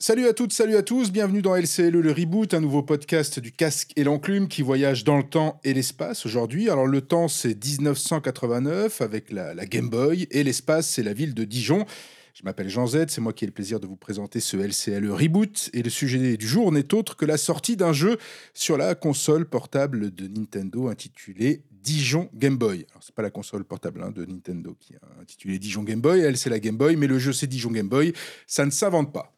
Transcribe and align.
Salut 0.00 0.28
à 0.28 0.32
toutes, 0.32 0.52
salut 0.52 0.76
à 0.76 0.82
tous, 0.82 1.10
bienvenue 1.10 1.42
dans 1.42 1.56
LCLE 1.56 1.88
le 1.88 2.12
reboot, 2.12 2.54
un 2.54 2.60
nouveau 2.60 2.84
podcast 2.84 3.40
du 3.40 3.50
casque 3.50 3.90
et 3.96 4.04
l'enclume 4.04 4.46
qui 4.46 4.62
voyage 4.62 5.02
dans 5.02 5.16
le 5.16 5.24
temps 5.24 5.60
et 5.64 5.74
l'espace 5.74 6.24
aujourd'hui. 6.24 6.70
Alors 6.70 6.86
le 6.86 7.00
temps 7.00 7.26
c'est 7.26 7.56
1989 7.64 9.00
avec 9.00 9.32
la, 9.32 9.56
Game 9.66 9.90
Boy 9.90 10.28
et 10.30 10.44
l'espace 10.44 10.86
c'est 10.86 11.02
la 11.02 11.12
ville 11.12 11.34
de 11.34 11.42
Dijon. 11.42 11.84
Je 12.32 12.44
m'appelle 12.44 12.68
Jean 12.68 12.86
Z, 12.86 13.06
c'est 13.08 13.20
moi 13.20 13.32
qui 13.32 13.42
ai 13.42 13.48
le 13.48 13.52
plaisir 13.52 13.80
de 13.80 13.88
vous 13.88 13.96
présenter 13.96 14.38
ce 14.38 14.56
LCLE 14.56 15.10
reboot 15.10 15.68
et 15.72 15.82
le 15.82 15.90
sujet 15.90 16.36
du 16.36 16.46
jour 16.46 16.70
n'est 16.70 16.94
autre 16.94 17.16
que 17.16 17.24
la 17.24 17.36
sortie 17.36 17.76
d'un 17.76 17.92
jeu 17.92 18.18
sur 18.54 18.78
la 18.78 18.94
console 18.94 19.46
portable 19.46 20.14
de 20.14 20.28
Nintendo 20.28 20.86
intitulé 20.86 21.64
Dijon 21.72 22.30
Game 22.34 22.56
Boy. 22.56 22.86
Alors, 22.92 23.02
c'est 23.02 23.16
pas 23.16 23.22
la 23.22 23.30
console 23.30 23.64
portable 23.64 24.04
hein, 24.04 24.12
de 24.12 24.24
Nintendo 24.24 24.76
qui 24.78 24.92
est 24.92 25.00
intitulée 25.20 25.58
Dijon 25.58 25.82
Game 25.82 26.00
Boy, 26.00 26.20
elle 26.20 26.36
c'est 26.36 26.50
la 26.50 26.60
Game 26.60 26.76
Boy, 26.76 26.94
mais 26.94 27.08
le 27.08 27.18
jeu 27.18 27.32
c'est 27.32 27.48
Dijon 27.48 27.72
Game 27.72 27.88
Boy, 27.88 28.12
ça 28.46 28.64
ne 28.64 28.70
s'invente 28.70 29.12
pas. 29.12 29.34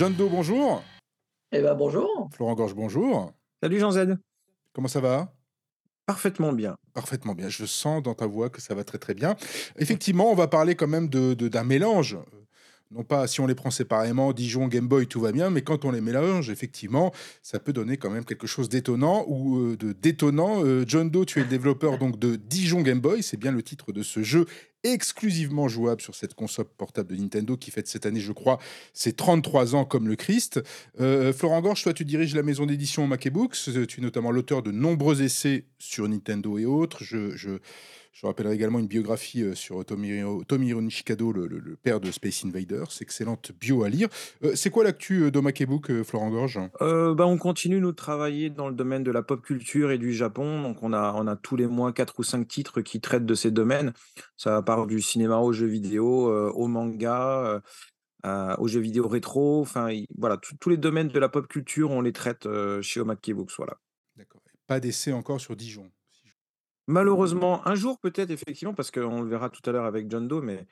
John 0.00 0.14
Doe, 0.14 0.30
bonjour. 0.30 0.82
Eh 1.52 1.60
ben 1.60 1.74
bonjour. 1.74 2.30
Florent 2.32 2.54
Gorge, 2.54 2.72
bonjour. 2.74 3.34
Salut 3.62 3.78
Jean 3.78 3.90
Z. 3.90 4.16
Comment 4.72 4.88
ça 4.88 4.98
va? 5.02 5.30
Parfaitement 6.06 6.54
bien. 6.54 6.74
Parfaitement 6.94 7.34
bien. 7.34 7.50
Je 7.50 7.66
sens 7.66 8.02
dans 8.02 8.14
ta 8.14 8.26
voix 8.26 8.48
que 8.48 8.62
ça 8.62 8.74
va 8.74 8.82
très 8.82 8.96
très 8.96 9.12
bien. 9.12 9.36
Effectivement, 9.76 10.30
on 10.30 10.34
va 10.34 10.48
parler 10.48 10.74
quand 10.74 10.86
même 10.88 11.10
de, 11.10 11.34
de- 11.34 11.48
d'un 11.48 11.64
mélange. 11.64 12.16
Non 12.92 13.04
pas 13.04 13.28
si 13.28 13.40
on 13.40 13.46
les 13.46 13.54
prend 13.54 13.70
séparément, 13.70 14.32
Dijon, 14.32 14.66
Game 14.66 14.88
Boy, 14.88 15.06
tout 15.06 15.20
va 15.20 15.30
bien, 15.30 15.48
mais 15.48 15.62
quand 15.62 15.84
on 15.84 15.92
les 15.92 16.00
mélange, 16.00 16.50
effectivement, 16.50 17.12
ça 17.40 17.60
peut 17.60 17.72
donner 17.72 17.96
quand 17.96 18.10
même 18.10 18.24
quelque 18.24 18.48
chose 18.48 18.68
d'étonnant 18.68 19.24
ou 19.28 19.58
euh, 19.58 19.76
de 19.76 19.92
détonnant. 19.92 20.64
Euh, 20.64 20.84
John 20.88 21.08
Doe, 21.08 21.24
tu 21.24 21.38
es 21.38 21.42
le 21.42 21.48
développeur 21.48 21.98
donc 21.98 22.18
de 22.18 22.34
Dijon 22.34 22.80
Game 22.82 23.00
Boy, 23.00 23.22
c'est 23.22 23.36
bien 23.36 23.52
le 23.52 23.62
titre 23.62 23.92
de 23.92 24.02
ce 24.02 24.24
jeu 24.24 24.46
exclusivement 24.82 25.68
jouable 25.68 26.00
sur 26.00 26.14
cette 26.14 26.34
console 26.34 26.64
portable 26.64 27.14
de 27.14 27.20
Nintendo 27.20 27.56
qui 27.56 27.70
fête 27.70 27.86
cette 27.86 28.06
année, 28.06 28.20
je 28.20 28.32
crois, 28.32 28.58
ses 28.92 29.12
33 29.12 29.74
ans 29.74 29.84
comme 29.84 30.08
le 30.08 30.16
Christ. 30.16 30.60
Euh, 31.00 31.32
Florent 31.32 31.60
Gorge, 31.60 31.82
toi, 31.82 31.92
tu 31.92 32.04
diriges 32.04 32.34
la 32.34 32.42
maison 32.42 32.66
d'édition 32.66 33.06
Mac 33.06 33.26
et 33.26 33.30
Books. 33.30 33.56
Tu 33.88 34.00
es 34.00 34.02
notamment 34.02 34.30
l'auteur 34.30 34.62
de 34.62 34.70
nombreux 34.70 35.22
essais 35.22 35.66
sur 35.78 36.08
Nintendo 36.08 36.58
et 36.58 36.64
autres. 36.64 37.04
Je, 37.04 37.58
je 38.12 38.26
rappellerai 38.26 38.54
également 38.54 38.78
une 38.78 38.86
biographie 38.86 39.42
euh, 39.42 39.54
sur 39.54 39.84
Tomihiro 39.84 40.80
Nishikado, 40.82 41.32
le, 41.32 41.46
le- 41.46 41.58
le 41.58 41.76
père 41.76 42.00
de 42.00 42.10
Space 42.10 42.44
Invaders. 42.44 42.88
Excellente 43.00 43.52
bio 43.52 43.84
à 43.84 43.88
lire. 43.88 44.08
Euh, 44.42 44.54
c'est 44.54 44.70
quoi 44.70 44.84
l'actu 44.84 45.22
euh, 45.22 45.30
de 45.30 45.40
Mac 45.40 45.60
et 45.60 45.66
Book, 45.66 45.90
euh, 45.90 46.02
Florent 46.02 46.30
Gorge? 46.30 46.58
Euh, 46.82 47.14
bah, 47.14 47.26
on 47.26 47.38
continue 47.38 47.80
nous 47.80 47.92
de 47.92 47.96
travailler 47.96 48.50
dans 48.50 48.68
le 48.68 48.74
domaine 48.74 49.04
de 49.04 49.10
la 49.10 49.22
pop 49.22 49.40
culture 49.42 49.90
et 49.90 49.98
du 49.98 50.12
Japon. 50.12 50.62
Donc 50.62 50.82
on 50.82 50.92
a, 50.92 51.14
on 51.16 51.26
a 51.26 51.36
tous 51.36 51.56
les 51.56 51.66
mois 51.66 51.92
quatre 51.92 52.18
ou 52.18 52.22
cinq 52.22 52.48
titres 52.48 52.80
qui 52.80 53.00
traitent 53.00 53.26
de 53.26 53.34
ces 53.34 53.50
domaines. 53.50 53.92
Ça 54.36 54.60
part 54.62 54.86
du 54.86 55.00
cinéma 55.00 55.38
au 55.38 55.52
jeu 55.52 55.66
vidéo, 55.66 56.28
euh, 56.30 56.50
au 56.54 56.66
manga, 56.66 57.62
euh, 58.26 58.56
aux 58.58 58.66
jeux 58.66 58.80
vidéo 58.80 59.08
rétro. 59.08 59.60
Enfin 59.60 59.90
il- 59.90 60.06
voilà, 60.18 60.36
tous 60.36 60.68
les 60.68 60.76
domaines 60.76 61.08
de 61.08 61.18
la 61.18 61.28
pop 61.28 61.46
culture, 61.46 61.90
on 61.90 62.00
les 62.00 62.12
traite 62.12 62.46
euh, 62.46 62.82
chez 62.82 63.00
Omake 63.00 63.30
Books. 63.32 63.52
Voilà. 63.56 63.78
D'accord. 64.16 64.42
Pas 64.66 64.80
d'essai 64.80 65.12
encore 65.12 65.40
sur 65.40 65.56
Dijon? 65.56 65.90
Malheureusement, 66.90 67.66
un 67.66 67.74
jour 67.74 67.98
peut-être 68.00 68.30
effectivement, 68.30 68.74
parce 68.74 68.90
qu'on 68.90 69.22
le 69.22 69.28
verra 69.28 69.48
tout 69.48 69.62
à 69.68 69.72
l'heure 69.72 69.84
avec 69.84 70.10
John 70.10 70.26
Doe, 70.26 70.42
mais 70.42 70.66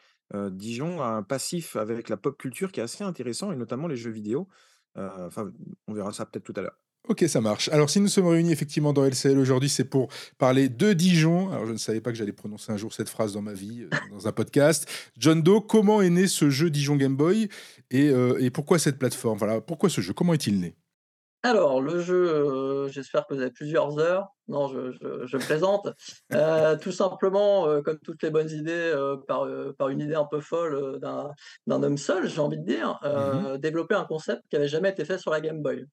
Dijon 0.51 1.01
a 1.01 1.07
un 1.07 1.23
passif 1.23 1.77
avec 1.77 2.09
la 2.09 2.17
pop 2.17 2.37
culture 2.37 2.73
qui 2.73 2.81
est 2.81 2.83
assez 2.83 3.05
intéressant 3.05 3.53
et 3.53 3.57
notamment 3.57 3.87
les 3.87 3.97
jeux 3.97 4.11
vidéo. 4.11 4.49
Enfin, 4.97 5.51
on 5.87 5.95
verra 5.95 6.13
ça 6.13 6.27
peut-être 6.27 6.45
tout 6.45 6.55
à 6.57 6.63
l'heure. 6.63 6.79
Ok, 7.09 7.25
ça 7.29 7.41
marche. 7.41 7.69
Alors, 7.69 7.89
si 7.89 8.01
nous 8.01 8.09
sommes 8.09 8.27
réunis 8.27 8.53
effectivement 8.53 8.93
dans 8.93 9.05
LCL 9.05 9.39
aujourd'hui, 9.39 9.69
c'est 9.69 9.85
pour 9.85 10.09
parler 10.37 10.69
de 10.69 10.93
Dijon. 10.93 11.51
Alors, 11.51 11.65
je 11.67 11.73
ne 11.73 11.79
savais 11.79 12.01
pas 12.01 12.11
que 12.11 12.19
j'allais 12.19 12.33
prononcer 12.33 12.73
un 12.73 12.77
jour 12.77 12.93
cette 12.93 13.09
phrase 13.09 13.33
dans 13.33 13.41
ma 13.41 13.55
vie, 13.55 13.87
dans 14.11 14.27
un 14.27 14.33
podcast. 14.33 14.87
John 15.17 15.41
Doe, 15.41 15.61
comment 15.61 16.03
est 16.03 16.11
né 16.11 16.27
ce 16.27 16.51
jeu 16.51 16.69
Dijon 16.69 16.97
Game 16.97 17.17
Boy? 17.17 17.49
Et, 17.91 18.09
et 18.41 18.51
pourquoi 18.51 18.79
cette 18.79 18.99
plateforme? 18.99 19.39
Voilà, 19.39 19.61
pourquoi 19.61 19.89
ce 19.89 20.01
jeu? 20.01 20.13
Comment 20.13 20.35
est-il 20.35 20.59
né? 20.59 20.75
Alors 21.45 21.81
le 21.81 22.01
jeu, 22.01 22.29
euh, 22.29 22.89
j'espère 22.89 23.25
que 23.27 23.35
vous 23.35 23.41
avez 23.41 23.53
plusieurs 23.53 23.99
heures. 24.01 24.27
Non, 24.49 24.67
je, 24.67 24.91
je, 24.91 25.25
je 25.27 25.37
plaisante. 25.37 25.89
Euh, 26.33 26.77
tout 26.77 26.91
simplement, 26.91 27.69
euh, 27.69 27.81
comme 27.81 27.99
toutes 28.01 28.23
les 28.25 28.31
bonnes 28.31 28.51
idées, 28.51 28.93
par, 29.29 29.47
par 29.79 29.89
une 29.89 30.01
idée 30.01 30.17
un 30.17 30.25
peu 30.25 30.41
folle 30.41 30.99
d'un 31.01 31.31
d'un 31.67 31.83
homme 31.83 31.97
seul, 31.97 32.29
j'ai 32.29 32.41
envie 32.41 32.59
de 32.59 32.65
dire, 32.65 32.99
euh, 33.05 33.57
développer 33.57 33.95
un 33.95 34.05
concept 34.05 34.43
qui 34.51 34.57
avait 34.57 34.69
jamais 34.69 34.91
été 34.91 35.05
fait 35.05 35.19
sur 35.19 35.31
la 35.31 35.41
Game 35.41 35.63
Boy. 35.63 35.85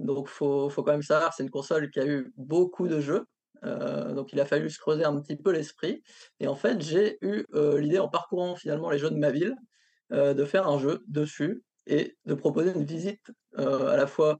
Donc 0.00 0.28
faut, 0.28 0.68
faut 0.68 0.82
quand 0.82 0.92
même 0.92 1.02
savoir, 1.02 1.32
c'est 1.32 1.44
une 1.44 1.50
console 1.50 1.90
qui 1.90 2.00
a 2.00 2.06
eu 2.06 2.32
beaucoup 2.36 2.88
de 2.88 3.00
jeux. 3.00 3.26
donc 3.62 4.32
il 4.32 4.40
a 4.40 4.46
fallu 4.46 4.68
se 4.70 4.78
creuser 4.78 5.04
un 5.04 5.20
petit 5.20 5.36
peu 5.36 5.52
l'esprit. 5.52 6.02
Et 6.40 6.48
en 6.48 6.56
fait, 6.56 6.80
j'ai 6.80 7.18
eu 7.22 7.44
l'idée 7.78 7.98
en 8.00 8.08
parcourant 8.08 8.56
finalement 8.56 8.90
les 8.90 8.98
jeux 8.98 9.10
de 9.10 9.16
ma 9.18 9.30
ville, 9.30 9.54
de 10.10 10.44
faire 10.44 10.66
un 10.68 10.78
jeu 10.78 11.04
dessus 11.08 11.62
et 11.86 12.16
de 12.26 12.34
proposer 12.34 12.72
une 12.74 12.84
visite 12.84 13.30
à 13.56 13.96
la 13.96 14.06
fois 14.06 14.38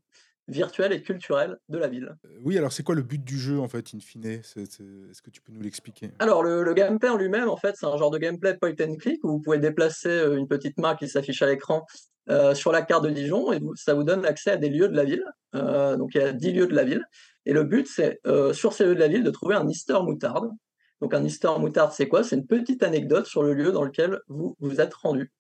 virtuelle 0.49 0.93
et 0.93 1.03
culturelle 1.03 1.59
de 1.69 1.79
la 1.79 1.89
ville. 1.89 2.17
Euh, 2.25 2.29
Oui, 2.43 2.57
alors 2.59 2.73
c'est 2.73 2.83
quoi 2.83 2.95
le 2.95 3.03
but 3.03 3.23
du 3.23 3.39
jeu 3.39 3.59
en 3.61 3.69
fait, 3.69 3.93
in 3.95 4.01
fine? 4.01 4.25
Est-ce 4.27 5.23
que 5.23 5.31
tu 5.31 5.41
peux 5.43 5.53
nous 5.53 5.61
l'expliquer? 5.61 6.11
Alors 6.19 6.43
le, 6.43 6.63
le 6.65 6.75
gameplay 6.75 7.09
en 7.09 7.17
lui-même, 7.17 7.49
en 7.49 7.57
fait, 7.57 7.75
c'est 7.79 7.87
un 7.87 7.97
genre 7.97 8.11
de 8.11 8.19
gameplay 8.19 8.57
point 8.57 8.73
and 8.81 8.97
click 8.97 9.23
où 9.25 9.29
vous 9.33 9.41
pouvez 9.41 9.59
déplacer 9.59 10.09
euh, 10.09 10.37
une 10.37 10.49
petite 10.49 10.79
marque 10.79 11.01
qui 11.01 11.09
s'affiche 11.09 11.43
à 11.43 11.47
l'écran 11.47 11.85
euh, 12.31 12.55
sur 12.55 12.73
la 12.73 12.83
carte 12.83 13.05
de 13.05 13.11
Dijon 13.11 13.53
et 13.53 13.59
vous- 13.59 13.77
ça 13.77 13.95
vous 13.95 14.05
donne 14.05 14.25
accès 14.27 14.51
à 14.51 14.57
des 14.57 14.69
lieux 14.71 14.89
de 14.89 14.97
la 14.97 15.05
ville. 15.05 15.25
Euh, 15.55 15.97
donc 15.97 16.11
il 16.15 16.21
y 16.21 16.25
a 16.25 16.33
10 16.33 16.53
lieux 16.53 16.67
de 16.67 16.75
la 16.75 16.85
ville. 16.85 17.05
Et 17.47 17.53
le 17.53 17.65
but, 17.65 17.87
c'est 17.87 18.19
euh, 18.27 18.53
sur 18.53 18.73
ces 18.73 18.85
lieux 18.85 18.95
de 18.95 19.01
la 19.01 19.09
ville 19.09 19.23
de 19.25 19.31
trouver 19.31 19.55
un 19.55 19.67
Easter 19.69 19.99
moutarde. 20.03 20.51
Donc 21.01 21.15
un 21.15 21.25
Easter 21.25 21.51
moutarde, 21.59 21.93
c'est 21.93 22.09
quoi? 22.09 22.25
C'est 22.25 22.37
une 22.37 22.47
petite 22.47 22.83
anecdote 22.83 23.27
sur 23.27 23.43
le 23.43 23.55
lieu 23.55 23.71
dans 23.73 23.85
lequel 23.85 24.19
vous 24.29 24.57
vous 24.61 24.81
êtes 24.81 24.93
rendu. 24.95 25.31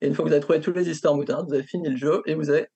Et 0.00 0.06
une 0.06 0.14
fois 0.14 0.24
que 0.24 0.28
vous 0.28 0.34
avez 0.34 0.42
trouvé 0.42 0.60
tous 0.60 0.72
les 0.72 0.88
Easter 0.88 1.08
moutardes, 1.14 1.48
vous 1.48 1.54
avez 1.54 1.62
fini 1.62 1.88
le 1.88 1.96
jeu 1.96 2.22
et 2.26 2.34
vous 2.34 2.50
avez 2.50 2.66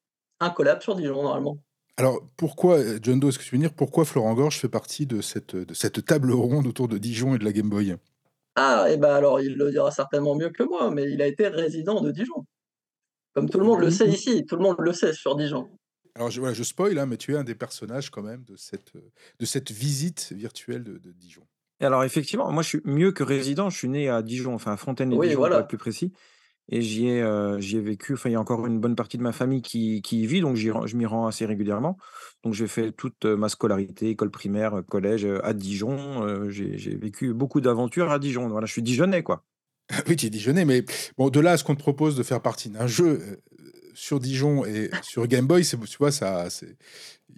un 0.41 0.51
collab 0.51 0.83
sur 0.83 0.95
Dijon 0.95 1.23
normalement. 1.23 1.59
Alors, 1.97 2.21
pourquoi, 2.37 2.79
euh, 2.79 2.99
John 3.03 3.19
Doe, 3.19 3.29
est-ce 3.29 3.39
que 3.39 3.45
tu 3.45 3.57
veux 3.57 3.61
dire 3.61 3.75
pourquoi 3.75 4.05
Florent 4.05 4.35
Gorge 4.35 4.59
fait 4.59 4.69
partie 4.69 5.05
de 5.07 5.21
cette, 5.21 5.57
de 5.57 5.75
cette 5.75 6.05
table 6.05 6.31
ronde 6.31 6.67
autour 6.67 6.87
de 6.87 6.97
Dijon 6.97 7.35
et 7.35 7.39
de 7.39 7.45
la 7.45 7.53
Game 7.53 7.69
Boy? 7.69 7.97
Ah, 8.55 8.87
et 8.91 8.97
ben 8.97 9.15
alors 9.15 9.41
il 9.41 9.57
le 9.57 9.71
dira 9.71 9.91
certainement 9.91 10.35
mieux 10.35 10.51
que 10.51 10.63
moi, 10.63 10.91
mais 10.91 11.11
il 11.11 11.23
a 11.23 11.27
été 11.27 11.49
résident 11.49 12.01
de 12.01 12.11
Dijon. 12.11 12.45
Comme 13.35 13.49
tout 13.49 13.59
le 13.59 13.65
monde 13.67 13.81
le 13.81 13.91
sait 13.91 14.09
ici, 14.09 14.47
tout 14.47 14.57
le 14.57 14.63
monde 14.63 14.77
le 14.79 14.93
sait 14.93 15.13
sur 15.13 15.37
Dijon. 15.37 15.69
Alors, 16.15 16.31
je, 16.31 16.41
voilà, 16.41 16.55
je 16.55 16.65
spoil, 16.65 16.99
hein, 16.99 17.07
mais 17.07 17.17
tu 17.17 17.35
es 17.35 17.37
un 17.37 17.45
des 17.45 17.55
personnages 17.55 18.11
quand 18.11 18.23
même 18.23 18.43
de 18.45 18.57
cette, 18.57 18.93
de 19.39 19.47
cette 19.47 19.71
visite 19.71 20.33
virtuelle 20.33 20.83
de, 20.83 20.99
de 20.99 21.13
Dijon. 21.13 21.43
Et 21.81 21.85
alors 21.85 22.03
effectivement, 22.03 22.51
moi 22.51 22.63
je 22.63 22.69
suis 22.69 22.81
mieux 22.85 23.13
que 23.13 23.23
résident, 23.23 23.71
je 23.71 23.79
suis 23.79 23.89
né 23.89 24.09
à 24.09 24.23
Dijon, 24.23 24.55
enfin 24.55 24.73
à 24.73 24.77
Fontaine-les-Dijon 24.77 25.21
Oui, 25.21 25.35
pour 25.35 25.43
voilà. 25.43 25.61
être 25.61 25.69
plus 25.69 25.79
précis. 25.79 26.13
Et 26.71 26.83
j'y 26.83 27.07
ai, 27.09 27.23
euh, 27.23 27.59
ai 27.59 27.81
vécu, 27.81 28.13
enfin 28.15 28.29
il 28.29 28.33
y 28.33 28.37
a 28.37 28.41
encore 28.41 28.67
une 28.67 28.79
bonne 28.79 28.95
partie 28.95 29.17
de 29.17 29.23
ma 29.23 29.33
famille 29.33 29.63
qui, 29.63 30.03
qui 30.03 30.23
y 30.23 30.27
vit, 30.27 30.41
donc 30.41 30.57
je 30.57 30.97
m'y 30.97 31.07
rends 31.07 31.27
assez 31.27 31.47
régulièrement. 31.47 31.97
Donc 32.45 32.55
j'ai 32.55 32.67
fait 32.67 32.93
toute 32.93 33.25
euh, 33.25 33.37
ma 33.37 33.49
scolarité, 33.49 34.11
école 34.11 34.31
primaire, 34.31 34.75
euh, 34.75 34.83
collège 34.83 35.25
euh, 35.25 35.45
à 35.45 35.55
Dijon. 35.55 36.25
euh, 36.27 36.51
j'ai 36.51 36.97
vécu 36.97 37.33
beaucoup 37.33 37.61
d'aventures 37.61 38.11
à 38.11 38.19
Dijon. 38.19 38.49
Voilà, 38.49 38.67
je 38.67 38.73
suis 38.73 38.83
dijonnais 38.83 39.23
quoi. 39.23 39.45
oui, 40.09 40.17
tu 40.17 40.27
es 40.27 40.31
Dijonais, 40.31 40.67
mais 40.67 40.85
bon, 41.17 41.31
de 41.31 41.41
là 41.41 41.53
à 41.53 41.57
ce 41.57 41.65
qu'on 41.65 41.75
te 41.75 41.81
propose 41.81 42.17
de 42.17 42.23
faire 42.23 42.43
partie 42.43 42.69
d'un 42.69 42.87
jeu 42.87 43.41
sur 43.95 44.21
Dijon 44.21 44.65
et 44.65 44.91
sur 45.03 45.27
Game 45.27 45.47
Boy, 45.47 45.65
tu 45.65 45.77
vois, 45.99 46.13
ça, 46.13 46.47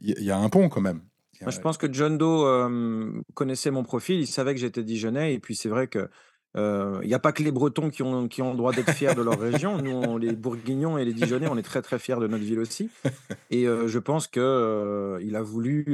il 0.03 0.23
y, 0.23 0.31
a- 0.31 0.39
un 0.39 0.49
pont 0.51 0.69
quand 0.69 0.81
même. 0.81 1.03
A- 1.41 1.45
Moi, 1.45 1.53
je 1.53 1.61
pense 1.61 1.79
que 1.79 1.91
John 1.91 2.19
Doe 2.19 2.45
euh, 2.45 3.23
connaissait 3.35 3.71
mon 3.71 3.83
profil, 3.83 4.21
il 4.21 4.27
savait 4.27 4.55
que 4.55 4.61
j'étais 4.61 4.83
dijonnais, 4.83 5.33
et 5.33 5.39
puis 5.39 5.57
c'est 5.57 5.71
vrai 5.71 5.89
que 5.89 6.11
il 6.57 7.07
n'y 7.07 7.15
a 7.15 7.19
pas 7.19 7.33
que 7.33 7.43
les 7.43 7.53
Bretons 7.53 7.91
qui 7.91 8.03
ont, 8.03 8.27
qui 8.29 8.43
ont 8.43 8.51
le 8.51 8.57
droit 8.57 8.73
d'être 8.73 8.91
fiers 8.93 9.15
de 9.15 9.23
leur 9.23 9.39
région. 9.39 9.79
Nous, 9.81 9.91
on- 9.93 10.17
les 10.17 10.33
Bourguignons 10.35 10.99
et 10.99 11.05
les 11.05 11.13
Dijonnais, 11.13 11.49
on 11.49 11.57
est 11.57 11.63
très 11.63 11.83
très 11.83 11.99
fiers 11.99 12.17
de 12.21 12.27
notre 12.27 12.45
ville 12.45 12.59
aussi. 12.59 12.91
Et 13.51 13.65
je 13.65 13.99
pense 13.99 14.27
que 14.27 14.41
euh, 14.41 15.19
il 15.23 15.37
a 15.37 15.43
voulu 15.43 15.85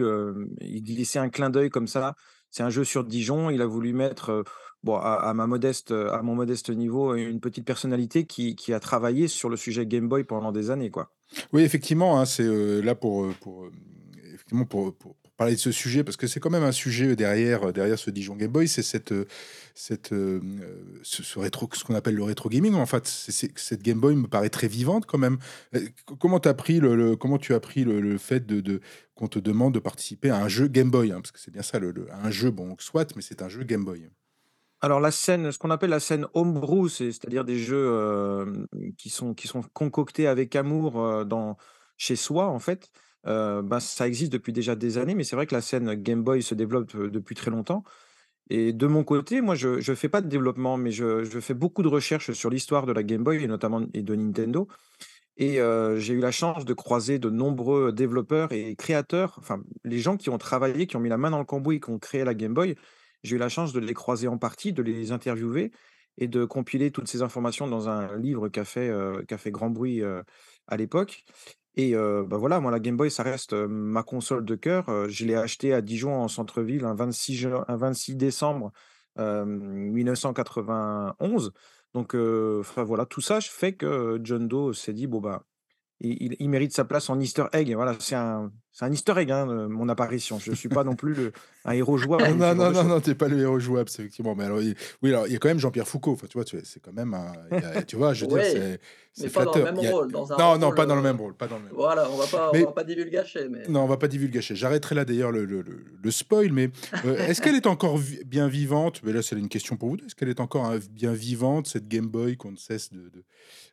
glisser 0.63 1.19
un 1.19 1.29
clin 1.29 1.51
d'œil 1.51 1.71
comme 1.71 1.87
ça. 1.87 2.15
C'est 2.51 2.63
un 2.63 2.71
jeu 2.71 2.85
sur 2.85 3.05
Dijon. 3.05 3.51
Il 3.51 3.61
a 3.61 3.67
voulu 3.67 3.93
mettre, 3.93 4.45
bon, 4.83 4.97
à, 4.97 5.15
à 5.15 5.35
ma 5.35 5.47
modeste, 5.47 5.91
à 5.93 6.23
mon 6.23 6.35
modeste 6.35 6.71
niveau, 6.71 7.15
une 7.15 7.41
petite 7.41 7.65
personnalité 7.67 8.25
qui, 8.25 8.57
qui 8.57 8.73
a 8.73 8.81
travaillé 8.81 9.29
sur 9.29 9.49
le 9.51 9.57
sujet 9.57 9.85
Game 9.87 10.09
Boy 10.09 10.25
pendant 10.25 10.53
des 10.53 10.71
années, 10.71 10.91
quoi. 10.91 11.11
Oui, 11.53 11.63
effectivement, 11.63 12.19
hein, 12.21 12.25
c'est 12.25 12.45
euh, 12.47 12.81
là 12.83 12.95
pour, 12.95 13.29
pour, 13.41 13.65
euh, 13.65 13.71
effectivement 14.33 14.65
pour, 14.65 14.95
pour- 14.95 15.17
pour 15.17 15.26
parler 15.37 15.55
de 15.55 15.61
ce 15.61 15.73
sujet, 15.73 16.03
parce 16.03 16.17
que 16.17 16.27
c'est 16.27 16.41
quand 16.41 16.51
même 16.51 16.63
un 16.63 16.73
sujet 16.73 17.15
derrière, 17.17 17.73
derrière 17.73 17.99
ce 17.99 18.11
Dijon 18.11 18.37
Game 18.37 18.51
Boy, 18.51 18.69
c'est 18.69 18.83
cette, 18.83 19.13
euh, 19.13 19.27
cette, 19.77 20.13
euh, 20.13 20.41
euh, 20.63 20.99
ce, 21.03 21.39
rétro, 21.39 21.69
ce 21.73 21.85
qu'on 21.85 21.95
appelle 21.95 22.15
le 22.15 22.23
rétro 22.23 22.49
gaming. 22.49 22.75
En 22.75 22.87
fait, 22.87 23.07
cette 23.07 23.83
Game 23.83 24.01
Boy 24.01 24.17
me 24.17 24.27
paraît 24.27 24.49
très 24.49 24.69
vivante 24.69 25.05
quand 25.07 25.19
même. 25.19 25.39
Euh, 25.75 25.81
Comment, 26.19 26.41
t'as 26.41 26.55
pris 26.55 26.81
le, 26.81 27.15
comment 27.15 27.39
tu 27.39 27.55
as 27.55 27.61
pris 27.61 27.85
le, 27.85 28.19
fait 28.19 28.47
de, 28.47 28.81
qu'on 29.15 29.29
te 29.29 29.39
demande 29.39 29.75
de 29.75 29.79
participer 29.79 30.31
à 30.31 30.43
un 30.43 30.49
jeu 30.49 30.67
Game 30.67 30.91
Boy 30.91 31.13
hein, 31.13 31.21
Parce 31.21 31.31
que 31.31 31.39
c'est 31.39 31.51
bien 31.51 31.63
ça, 31.63 31.79
un 31.79 32.31
jeu, 32.31 32.51
bon, 32.51 32.75
soit, 32.79 33.15
mais 33.15 33.23
c'est 33.23 33.43
un 33.43 33.49
jeu 33.49 33.63
Game 33.65 33.85
Boy. 33.85 34.09
Alors 34.81 35.01
la 35.01 35.11
scène, 35.11 35.53
ce 35.53 35.59
qu'on 35.59 35.71
appelle 35.71 35.91
la 35.91 36.01
scène 36.01 36.27
homebrew, 36.35 36.89
c'est 36.89 37.13
c'est-à-dire 37.13 37.45
des 37.45 37.59
jeux, 37.59 38.47
qui 38.99 39.11
sont 39.11 39.35
qui 39.35 39.49
sont 39.49 39.63
concoctés 39.73 40.27
avec 40.27 40.55
amour, 40.55 41.25
dans 41.25 41.57
chez 41.97 42.17
soi 42.17 42.47
en 42.47 42.59
fait, 42.59 42.91
heu, 43.27 43.63
bah, 43.63 43.81
ça 43.81 44.07
existe 44.07 44.33
depuis 44.33 44.53
déjà 44.53 44.75
des 44.77 44.99
années, 44.99 45.15
mais 45.15 45.25
c'est 45.25 45.37
vrai 45.37 45.47
que 45.47 45.55
la 45.55 45.61
scène 45.63 45.95
Game 45.95 46.23
Boy 46.23 46.43
se 46.43 46.55
développe, 46.55 46.97
depuis 46.97 47.35
très 47.35 47.51
longtemps. 47.51 47.85
Et 48.49 48.73
de 48.73 48.87
mon 48.87 49.05
côté, 49.05 49.41
moi 49.41 49.55
je 49.57 49.81
je 49.81 49.95
fais 49.95 50.09
pas 50.09 50.21
de 50.21 50.29
développement, 50.29 50.77
mais 50.77 50.93
je 50.93 51.25
fais 51.41 51.55
beaucoup 51.55 51.83
de 51.83 51.89
recherches 51.89 52.33
sur 52.33 52.51
l'histoire 52.51 52.87
de 52.87 52.93
la 52.93 53.03
Game 53.03 53.25
Boy 53.25 53.43
et 53.43 53.49
notamment 53.49 53.83
et 53.93 54.03
de 54.03 54.15
Nintendo. 54.15 54.69
Et 55.37 55.59
j'ai 55.99 56.15
eu 56.15 56.21
la 56.21 56.31
chance 56.33 56.65
de 56.65 56.75
croiser 56.75 57.19
de 57.19 57.29
nombreux 57.31 57.93
développeurs 57.93 58.53
et 58.53 58.77
créateurs, 58.77 59.37
enfin, 59.39 59.63
les 59.85 59.99
gens 59.99 60.17
qui 60.17 60.31
ont 60.31 60.39
travaillé, 60.39 60.87
qui 60.87 60.97
ont 60.97 61.01
mis 61.01 61.11
la 61.11 61.19
main 61.19 61.31
dans 61.31 61.39
le 61.39 61.45
cambouis, 61.45 61.81
qui 61.81 61.91
ont 61.91 61.99
créé 61.99 62.25
la 62.25 62.35
Game 62.35 62.55
Boy. 62.55 62.77
J'ai 63.23 63.37
eu 63.37 63.39
la 63.39 63.49
chance 63.49 63.73
de 63.73 63.81
les 63.81 63.95
croiser 63.95 64.29
en 64.29 64.39
partie, 64.39 64.73
de 64.73 64.83
les 64.83 65.13
interviewer 65.13 65.73
et 66.17 66.29
de 66.29 66.45
compiler 66.45 66.91
toutes 66.91 67.09
ces 67.09 67.23
informations 67.23 67.67
dans 67.67 67.89
un 67.89 68.17
livre 68.17 68.49
qui 68.49 68.61
a 68.61 68.65
fait, 68.65 68.91
qui 69.29 69.35
a 69.35 69.39
fait 69.39 69.51
grand 69.51 69.71
bruit, 69.71 70.03
à 70.69 70.77
l'époque 70.77 71.25
et 71.77 71.95
bah, 71.95 72.37
voilà, 72.39 72.61
moi, 72.61 72.71
la 72.71 72.81
Game 72.81 72.97
Boy, 72.97 73.11
ça 73.11 73.23
reste, 73.23 73.53
ma 73.55 74.03
console 74.03 74.45
de 74.45 74.55
cœur. 74.55 74.87
Je 75.09 75.25
l'ai 75.27 75.35
achetée 75.35 75.73
à 75.75 75.81
Dijon, 75.83 76.15
en 76.15 76.29
centre-ville, 76.29 76.85
un 76.85 76.95
26 76.95 77.35
juin 77.37 77.65
un 77.69 77.77
26 77.77 78.17
décembre, 78.17 78.73
hem, 79.19 79.59
1991 79.93 81.53
donc 81.95 82.15
voilà, 82.15 83.07
tout 83.07 83.21
ça 83.23 83.41
fait 83.41 83.75
que 83.75 84.21
John 84.23 84.49
Doe 84.49 84.73
s'est 84.75 84.93
dit: 84.93 85.07
«Bon, 85.07 85.21
bah, 85.21 85.45
il 86.01 86.17
il 86.23 86.37
il 86.41 86.51
mérite 86.51 86.73
sa 86.75 86.85
place 86.85 87.11
en 87.11 87.21
easter 87.21 87.47
egg» 87.53 87.73
voilà, 87.75 87.97
c'est 88.01 88.17
un 88.17 88.53
c'est 88.79 88.85
un 88.85 88.93
easter 88.93 89.15
egg, 89.17 89.31
hein, 89.31 89.49
heu, 89.49 89.69
mon 89.69 89.89
apparition. 89.89 90.39
Je 90.39 90.53
suis 90.53 90.69
pas 90.69 90.85
non 90.85 90.97
plus 90.97 91.15
le 91.15 91.33
un 91.65 91.73
héros 91.73 91.97
jouable 91.97 92.27
non, 92.37 92.55
non, 92.55 92.71
non, 92.71 92.83
choses. 92.83 92.85
non, 92.85 93.01
tu 93.01 93.15
pas 93.15 93.29
le 93.29 93.41
héros 93.41 93.59
jouable, 93.59 93.89
c'est 93.89 94.03
effectivement, 94.03 94.35
mais 94.35 94.45
alors, 94.45 94.61
il 94.63 94.75
oui, 95.03 95.11
alors, 95.11 95.27
il 95.27 95.33
y 95.33 95.37
a 95.37 95.39
quand 95.39 95.49
même 95.49 95.59
Jean-Pierre 95.59 95.89
Foucault, 95.89 96.13
enfin, 96.13 96.27
tu 96.29 96.39
vois, 96.39 96.45
c'est 96.47 96.81
quand 96.81 96.93
même 96.93 97.15
un 97.15 97.33
il 97.51 97.61
y 97.61 97.65
a 97.65 97.85
tu 97.85 97.97
vois, 97.97 98.15
je 98.15 98.23
veux 98.23 98.27
dire, 98.27 98.43
Oui, 98.43 98.79
c'est 99.13 99.31
pas 99.31 99.45
dans 99.45 99.57
le 99.57 99.63
même 99.63 99.79
a 99.79 99.81
rôle, 99.91 100.11
dans 100.13 100.33
un 100.33 100.37
non, 100.39 100.59
non, 100.59 100.73
pas 100.73 100.87
dans 100.87 100.97
le 100.97 101.03
même 101.03 101.17
heu, 101.17 101.21
rôle, 101.21 101.35
pas 101.35 101.49
dans 101.49 101.59
le 101.59 101.65
même 101.65 101.73
voilà, 101.75 102.11
on 102.11 102.17
va 102.17 102.27
pas 102.29 102.53
on 102.53 102.53
Mais 102.59 102.67
va 102.67 102.73
pas 102.73 102.85
divulgacher, 102.85 103.49
mais 103.49 103.67
non, 103.69 103.81
on 103.83 103.87
va 103.87 103.97
pas 103.97 104.07
divulgacher. 104.07 104.55
J'arrêterai 104.55 104.95
là 104.95 105.05
d'ailleurs 105.05 105.33
le 105.33 105.45
le 105.45 105.61
le 105.63 105.85
le 106.01 106.11
spoil, 106.13 106.53
mais, 106.53 106.71
heu, 107.05 107.19
est-ce 107.27 107.41
qu'elle 107.41 107.57
est 107.57 107.67
encore 107.67 107.99
vi 107.99 108.23
bien 108.25 108.47
vivante? 108.49 109.01
Mais 109.03 109.13
là, 109.13 109.23
c'est 109.23 109.37
une 109.37 109.49
question 109.49 109.77
pour 109.77 109.89
vous 109.89 109.97
2. 109.97 110.07
Est-ce 110.07 110.15
qu'elle 110.15 110.29
est 110.29 110.39
encore, 110.41 110.71
heu, 110.71 110.81
bien 110.91 111.13
vivante, 111.13 111.67
cette 111.67 111.89
Game 111.89 112.07
Boy 112.07 112.37
qu'on 112.37 112.53
ne 112.53 112.57
cesse 112.57 112.93
de 112.93 113.09
de 113.11 113.25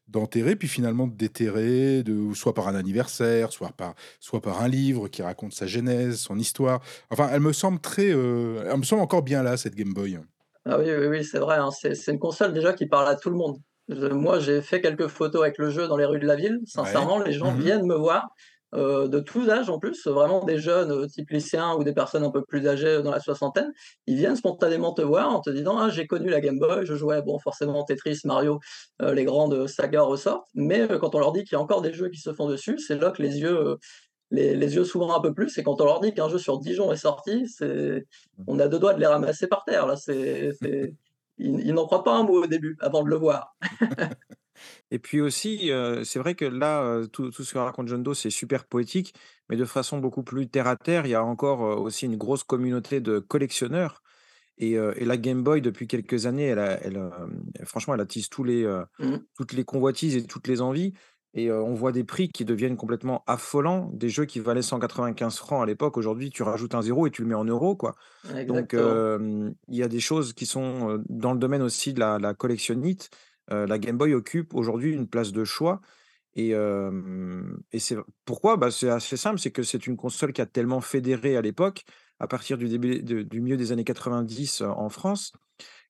d'enterrer, 0.07 0.55
puis 0.55 0.67
finalement 0.67 1.07
de 1.07 1.15
déterrer, 1.15 2.03
de 2.03 2.33
soit 2.33 2.53
par 2.53 2.67
un 2.67 2.75
anniversaire, 2.75 3.51
soit 3.51 3.71
par 3.73 3.95
soit 4.19 4.41
par 4.41 4.61
un 4.61 4.67
livre? 4.67 4.92
Qui 5.09 5.21
raconte 5.21 5.53
sa 5.53 5.67
genèse, 5.67 6.17
son 6.19 6.37
histoire. 6.37 6.81
Enfin, 7.11 7.29
elle 7.31 7.41
me 7.41 7.53
semble 7.53 7.79
très, 7.79 8.11
heu, 8.11 8.63
elle 8.65 8.77
me 8.77 8.83
semble 8.83 9.01
encore 9.01 9.23
bien 9.23 9.43
là, 9.43 9.57
cette 9.57 9.75
Game 9.75 9.93
Boy. 9.93 10.19
ah 10.65 10.77
oui, 10.79 10.85
oui, 10.97 11.07
oui, 11.07 11.23
c'est 11.25 11.39
vrai, 11.39 11.57
hein, 11.57 11.69
c'est 11.71 12.07
une 12.11 12.19
console 12.19 12.53
déjà 12.53 12.73
qui 12.73 12.87
parle 12.87 13.07
à 13.09 13.15
tout 13.15 13.29
le 13.29 13.35
monde. 13.35 13.57
Je 13.89 14.07
moi, 14.07 14.39
j'ai 14.39 14.61
fait 14.61 14.79
quelques 14.81 15.07
photos 15.07 15.41
avec 15.41 15.57
le 15.57 15.69
jeu 15.69 15.87
dans 15.87 15.97
les 15.97 16.05
rues 16.05 16.19
de 16.19 16.25
la 16.27 16.35
ville. 16.37 16.59
Ouais. 16.75 17.05
Sincèrement, 17.05 17.19
les 17.19 17.33
gens 17.33 17.51
Mmh 17.51 17.53
viennent 17.53 17.85
me 17.85 17.95
voir, 17.95 18.29
heu, 18.73 19.09
de 19.09 19.19
tous 19.19 19.49
âges 19.49 19.69
en 19.69 19.77
plus, 19.77 20.07
vraiment 20.07 20.45
des 20.45 20.57
jeunes, 20.59 20.89
heu, 20.91 21.07
type 21.07 21.29
lycéens 21.31 21.75
ou 21.75 21.83
des 21.83 21.93
personnes 21.93 22.23
un 22.23 22.31
peu 22.31 22.43
plus 22.45 22.65
âgées, 22.67 22.87
euh, 22.87 23.01
dans 23.01 23.11
la 23.11 23.19
soixantaine. 23.19 23.71
Ils 24.07 24.15
viennent 24.15 24.37
spontanément 24.37 24.93
te 24.93 25.01
voir 25.01 25.29
en 25.35 25.41
te 25.41 25.49
disant: 25.49 25.77
«Ah, 25.77 25.89
j'ai 25.89 26.07
connu 26.07 26.29
la 26.29 26.39
Game 26.39 26.59
Boy, 26.59 26.85
je 26.85 26.95
jouais, 26.95 27.21
bon, 27.21 27.39
forcément 27.39 27.83
Tetris, 27.83 28.19
Mario, 28.23 28.59
les 29.01 29.25
grandes 29.25 29.67
sagas 29.67 30.01
ressortent». 30.03 30.47
Mais, 30.55 30.87
quand 31.01 31.13
on 31.15 31.19
leur 31.19 31.33
dit 31.33 31.43
qu'il 31.43 31.53
y 31.57 31.59
a 31.59 31.61
encore 31.61 31.81
des 31.81 31.93
jeux 31.93 32.09
qui 32.09 32.21
se 32.21 32.31
font 32.33 32.47
dessus, 32.47 32.77
c'est 32.79 32.95
là 32.99 33.11
que 33.11 33.21
les 33.21 33.37
yeux, 33.39 33.77
les 34.33 34.55
les 34.55 34.75
yeux 34.75 34.85
s'ouvrent 34.85 35.13
un 35.15 35.21
peu 35.21 35.33
plus 35.33 35.57
et 35.59 35.63
quand 35.63 35.81
on 35.81 35.85
leur 35.85 36.01
dit 36.01 36.13
qu'un 36.13 36.29
jeu 36.29 36.39
sur 36.39 36.59
Dijon 36.59 36.91
est 36.93 36.97
sorti, 36.97 37.47
c'est 37.47 38.05
on 38.47 38.59
a 38.59 38.67
2 38.69 38.79
doigts 38.79 38.95
de 38.95 38.99
les 39.01 39.07
ramasser 39.07 39.47
par 39.47 39.65
terre 39.65 39.87
là, 39.87 39.95
c'est 39.97 40.51
c'est 40.61 40.95
ils 41.39 41.61
ils 41.67 41.73
n'en 41.75 41.85
croient 41.87 42.03
pas 42.05 42.13
un 42.17 42.23
mot 42.23 42.43
au 42.43 42.47
début, 42.47 42.77
avant 42.81 43.03
de 43.03 43.09
le 43.09 43.17
voir. 43.17 43.55
Et 44.91 44.99
puis 44.99 45.21
aussi, 45.21 45.69
heu, 45.71 46.03
c'est 46.03 46.19
vrai 46.19 46.35
que 46.35 46.45
là, 46.45 46.83
heu, 46.99 47.07
tout 47.07 47.31
tout 47.31 47.43
ce 47.43 47.53
que 47.53 47.57
raconte 47.59 47.87
John 47.87 48.03
Doe, 48.03 48.13
c'est 48.13 48.29
super 48.29 48.65
poétique, 48.65 49.13
mais 49.49 49.55
de 49.57 49.65
façon 49.65 49.97
beaucoup 49.99 50.23
plus 50.23 50.49
terre 50.49 50.67
à 50.67 50.75
terre. 50.77 51.05
Il 51.05 51.09
y 51.09 51.15
a 51.15 51.23
encore, 51.23 51.63
heu, 51.65 51.75
aussi 51.75 52.05
une 52.05 52.17
grosse 52.17 52.43
communauté 52.43 53.01
de 53.01 53.19
collectionneurs 53.19 54.01
et 54.57 54.75
la 55.05 55.17
Game 55.17 55.43
Boy 55.43 55.61
depuis 55.61 55.87
quelques 55.87 56.27
années, 56.27 56.45
elle 56.47 56.59
a 56.59 56.79
elle, 56.83 56.99
franchement, 57.65 57.95
elle 57.95 58.01
attise 58.01 58.29
tous 58.29 58.43
les, 58.43 58.63
heu, 58.65 58.85
Mmh. 58.99 59.25
toutes 59.37 59.53
les 59.53 59.65
convoitises 59.65 60.15
et 60.17 60.25
toutes 60.27 60.47
les 60.47 60.61
envies 60.61 60.93
et 61.33 61.51
on 61.51 61.73
voit 61.73 61.91
des 61.91 62.03
prix 62.03 62.29
qui 62.29 62.45
deviennent 62.45 62.77
complètement 62.77 63.23
affolants. 63.27 63.89
Des 63.93 64.09
jeux 64.09 64.25
qui 64.25 64.39
valaient 64.39 64.61
195 64.61 65.37
francs 65.37 65.63
à 65.63 65.65
l'époque, 65.65 65.97
aujourd'hui, 65.97 66.29
tu 66.29 66.43
rajoutes 66.43 66.75
un 66.75 66.81
zéro 66.81 67.07
et 67.07 67.11
tu 67.11 67.21
le 67.23 67.27
mets 67.27 67.35
en 67.35 67.45
euros, 67.45 67.75
quoi. 67.75 67.95
Donc 68.47 68.73
Exactement. 68.73 69.03
il 69.69 69.75
y 69.75 69.83
a 69.83 69.87
des 69.87 69.99
choses 69.99 70.33
qui 70.33 70.45
sont, 70.45 71.03
dans 71.09 71.33
le 71.33 71.39
domaine 71.39 71.61
aussi 71.61 71.93
de 71.93 71.99
la 71.99 72.19
la 72.19 72.33
collectionnite. 72.33 73.09
La 73.49 73.79
Game 73.79 73.97
Boy 73.97 74.13
occupe 74.13 74.53
aujourd'hui 74.55 74.93
une 74.93 75.07
place 75.09 75.31
de 75.31 75.43
choix 75.45 75.81
et 76.35 76.53
et 77.71 77.79
c'est 77.79 77.97
pourquoi? 78.25 78.57
Bah, 78.57 78.71
c'est 78.71 78.89
assez 78.89 79.17
simple, 79.17 79.39
c'est 79.39 79.51
que 79.51 79.63
c'est 79.63 79.87
une 79.87 79.97
console 79.97 80.33
qui 80.33 80.41
a 80.41 80.45
tellement 80.45 80.81
fédéré 80.81 81.37
à 81.37 81.41
l'époque, 81.41 81.83
à 82.19 82.27
partir 82.27 82.57
du 82.57 82.67
début 82.69 83.01
de 83.03 83.21
du 83.23 83.41
milieu 83.41 83.57
des 83.57 83.71
années 83.71 83.83
90, 83.83 84.61
heu, 84.61 84.67
en 84.69 84.89
France, 84.89 85.33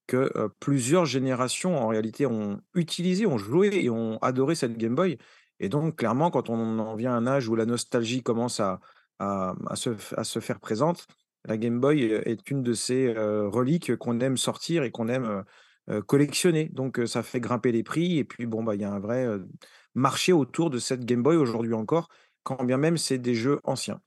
que, 0.07 0.31
plusieurs 0.59 1.05
générations 1.05 1.77
en 1.77 1.87
réalité 1.87 2.25
ont 2.25 2.61
utilisé, 2.75 3.25
ont 3.25 3.37
joué 3.37 3.69
et 3.83 3.89
ont 3.89 4.17
adoré 4.21 4.55
cette 4.55 4.77
Game 4.77 4.95
Boy 4.95 5.17
et 5.59 5.69
donc 5.69 5.97
clairement 5.97 6.31
quand 6.31 6.49
on 6.49 6.79
en 6.79 6.95
vient 6.95 7.13
à 7.13 7.17
un 7.17 7.27
âge 7.27 7.47
où 7.47 7.55
la 7.55 7.65
nostalgie 7.65 8.23
commence 8.23 8.59
à 8.59 8.79
à 9.19 9.75
se 9.75 10.39
faire 10.39 10.59
présente, 10.59 11.07
la 11.45 11.57
Game 11.57 11.79
Boy, 11.79 12.01
est 12.01 12.49
une 12.49 12.61
de 12.63 12.73
ces, 12.73 13.13
reliques 13.13 13.95
qu'on 13.95 14.19
aime 14.19 14.35
sortir 14.37 14.83
et 14.83 14.91
qu'on 14.91 15.07
aime, 15.07 15.43
collectionner 16.07 16.69
donc 16.73 16.99
ça 17.05 17.23
fait 17.23 17.39
grimper 17.39 17.71
les 17.71 17.83
prix 17.83 18.17
et 18.17 18.23
puis 18.23 18.45
bon, 18.45 18.63
bah, 18.63 18.75
il 18.75 18.81
y 18.81 18.85
a 18.85 18.91
un 18.91 18.99
vrai, 18.99 19.27
marché 19.95 20.33
autour 20.33 20.69
de 20.69 20.79
cette 20.79 21.05
Game 21.05 21.23
Boy 21.23 21.35
aujourd'hui 21.35 21.73
encore, 21.73 22.09
quand 22.43 22.63
bien 22.63 22.77
même 22.77 22.97
c'est 22.97 23.17
des 23.17 23.35
jeux 23.35 23.59
anciens. 23.63 23.99